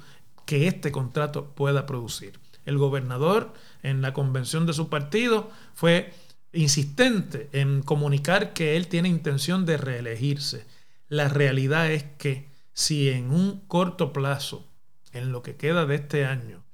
que 0.46 0.68
este 0.68 0.92
contrato 0.92 1.56
pueda 1.56 1.88
producir. 1.88 2.40
El 2.66 2.78
gobernador 2.78 3.54
en 3.82 4.04
la 4.04 4.14
convención 4.14 4.68
de 4.68 4.74
su 4.74 4.90
partido 4.90 5.50
fue 5.74 6.14
insistente 6.54 7.50
en 7.52 7.82
comunicar 7.82 8.54
que 8.54 8.78
él 8.78 8.90
tiene 8.90 9.10
intención 9.10 9.66
de 9.66 9.78
reelegirse. 9.78 10.68
La 11.08 11.30
realidad 11.30 11.92
es 11.92 12.04
que 12.04 12.50
si 12.74 13.10
en 13.10 13.32
un 13.32 13.62
corto 13.68 14.14
plazo, 14.14 14.68
en 15.14 15.32
lo 15.32 15.42
que 15.42 15.56
queda 15.56 15.88
de 15.88 15.96
este 15.96 16.26
año, 16.26 16.67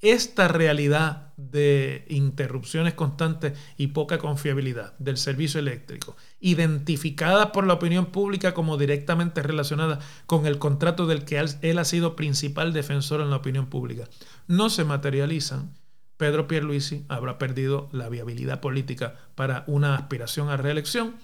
esta 0.00 0.48
realidad 0.48 1.32
de 1.36 2.04
interrupciones 2.08 2.94
constantes 2.94 3.58
y 3.76 3.88
poca 3.88 4.18
confiabilidad 4.18 4.96
del 4.98 5.16
servicio 5.16 5.60
eléctrico, 5.60 6.16
identificada 6.40 7.52
por 7.52 7.66
la 7.66 7.74
opinión 7.74 8.06
pública 8.06 8.54
como 8.54 8.76
directamente 8.76 9.42
relacionada 9.42 10.00
con 10.26 10.46
el 10.46 10.58
contrato 10.58 11.06
del 11.06 11.24
que 11.24 11.42
él 11.62 11.78
ha 11.78 11.84
sido 11.84 12.16
principal 12.16 12.72
defensor 12.72 13.20
en 13.20 13.30
la 13.30 13.36
opinión 13.36 13.66
pública, 13.66 14.08
no 14.46 14.70
se 14.70 14.84
materializan, 14.84 15.74
Pedro 16.16 16.46
Pierluisi 16.46 17.06
habrá 17.08 17.38
perdido 17.38 17.88
la 17.92 18.10
viabilidad 18.10 18.60
política 18.60 19.14
para 19.34 19.64
una 19.66 19.94
aspiración 19.94 20.50
a 20.50 20.58
reelección 20.58 21.14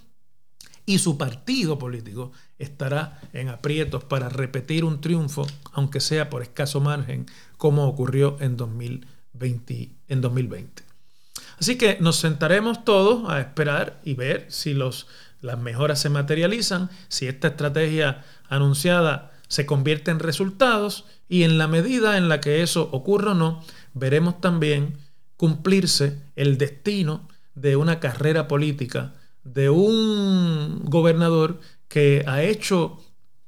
y 0.87 0.99
su 0.99 1.19
partido 1.19 1.79
político 1.79 2.33
estará 2.59 3.21
en 3.33 3.49
aprietos 3.49 4.05
para 4.05 4.29
repetir 4.29 4.85
un 4.85 5.01
triunfo, 5.01 5.47
aunque 5.73 6.01
sea 6.01 6.31
por 6.31 6.43
escaso 6.43 6.81
margen, 6.81 7.27
como 7.59 7.87
ocurrió 7.89 8.37
en 8.41 8.57
2020. 8.57 9.91
En 10.09 10.21
2020. 10.21 10.85
Así 11.59 11.77
que 11.77 11.99
nos 12.01 12.17
sentaremos 12.17 12.85
todos 12.85 13.29
a 13.29 13.41
esperar 13.41 14.01
y 14.05 14.15
ver 14.15 14.47
si 14.49 14.75
los, 14.75 15.09
las 15.41 15.59
mejoras 15.59 16.01
se 16.01 16.09
materializan, 16.09 16.89
si 17.09 17.27
esta 17.27 17.49
estrategia 17.49 18.25
anunciada 18.49 19.33
se 19.49 19.67
convierte 19.67 20.11
en 20.11 20.21
resultados 20.21 21.05
y 21.29 21.43
en 21.43 21.59
la 21.59 21.67
medida 21.67 22.17
en 22.17 22.29
la 22.29 22.41
que 22.41 22.63
eso 22.63 22.89
ocurra 22.93 23.33
o 23.33 23.35
no, 23.35 23.65
veremos 23.95 24.41
también 24.41 24.99
cumplirse 25.37 26.21
el 26.37 26.59
destino 26.59 27.29
de 27.55 27.77
una 27.77 28.01
carrera 28.01 28.49
política 28.49 29.15
de 29.55 29.71
un 29.71 30.83
gobernador 30.85 31.61
que 31.89 32.25
ha 32.27 32.43
hecho 32.43 32.99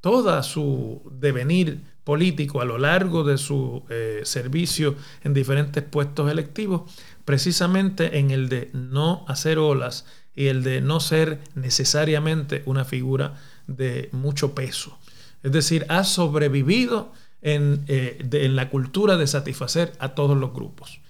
toda 0.01 0.43
su 0.43 1.03
devenir 1.11 1.83
político 2.05 2.61
a 2.61 2.65
lo 2.65 2.79
largo 2.79 3.25
de 3.25 3.37
su 3.37 3.85
eh, 3.91 4.21
servicio 4.25 4.95
en 5.25 5.35
diferentes 5.35 5.83
puestos 5.83 6.31
electivos, 6.31 6.91
precisamente 7.25 8.19
en 8.19 8.31
el 8.31 8.49
de 8.49 8.71
no 8.73 9.25
hacer 9.29 9.59
olas 9.59 10.07
y 10.35 10.47
el 10.47 10.63
de 10.63 10.81
no 10.81 11.01
ser 11.01 11.41
necesariamente 11.55 12.63
una 12.65 12.85
figura 12.85 13.35
de 13.67 14.09
mucho 14.13 14.55
peso. 14.55 14.99
Es 15.43 15.53
decir, 15.53 15.85
ha 15.89 16.05
sobrevivido 16.05 17.13
en, 17.43 17.85
eh, 17.89 18.27
en 18.33 18.57
la 18.57 18.71
cultura 18.71 19.17
de 19.17 19.27
satisfacer 19.27 19.93
a 19.99 20.15
todos 20.15 20.37
los 20.37 20.55
grupos. 20.55 21.01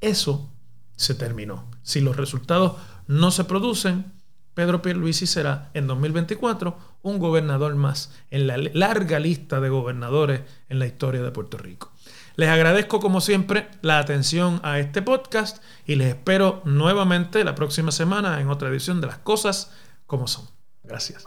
Eso 0.00 0.50
se 0.96 1.14
terminó. 1.14 1.68
Si 1.82 2.00
los 2.00 2.16
resultados 2.16 2.76
no 3.06 3.30
se 3.30 3.44
producen, 3.44 4.12
Pedro 4.54 4.82
Pierluisi 4.82 5.26
será 5.26 5.70
en 5.74 5.86
2024 5.86 6.76
un 7.02 7.18
gobernador 7.18 7.74
más 7.76 8.12
en 8.30 8.46
la 8.46 8.56
larga 8.56 9.18
lista 9.18 9.60
de 9.60 9.68
gobernadores 9.68 10.42
en 10.68 10.78
la 10.78 10.86
historia 10.86 11.22
de 11.22 11.30
Puerto 11.30 11.56
Rico. 11.56 11.92
Les 12.36 12.48
agradezco 12.48 13.00
como 13.00 13.20
siempre 13.20 13.68
la 13.82 13.98
atención 13.98 14.60
a 14.62 14.78
este 14.78 15.02
podcast 15.02 15.62
y 15.86 15.96
les 15.96 16.08
espero 16.08 16.62
nuevamente 16.64 17.44
la 17.44 17.54
próxima 17.54 17.92
semana 17.92 18.40
en 18.40 18.48
otra 18.48 18.68
edición 18.68 19.00
de 19.00 19.08
las 19.08 19.18
cosas 19.18 19.72
como 20.06 20.26
son. 20.26 20.46
Gracias. 20.82 21.24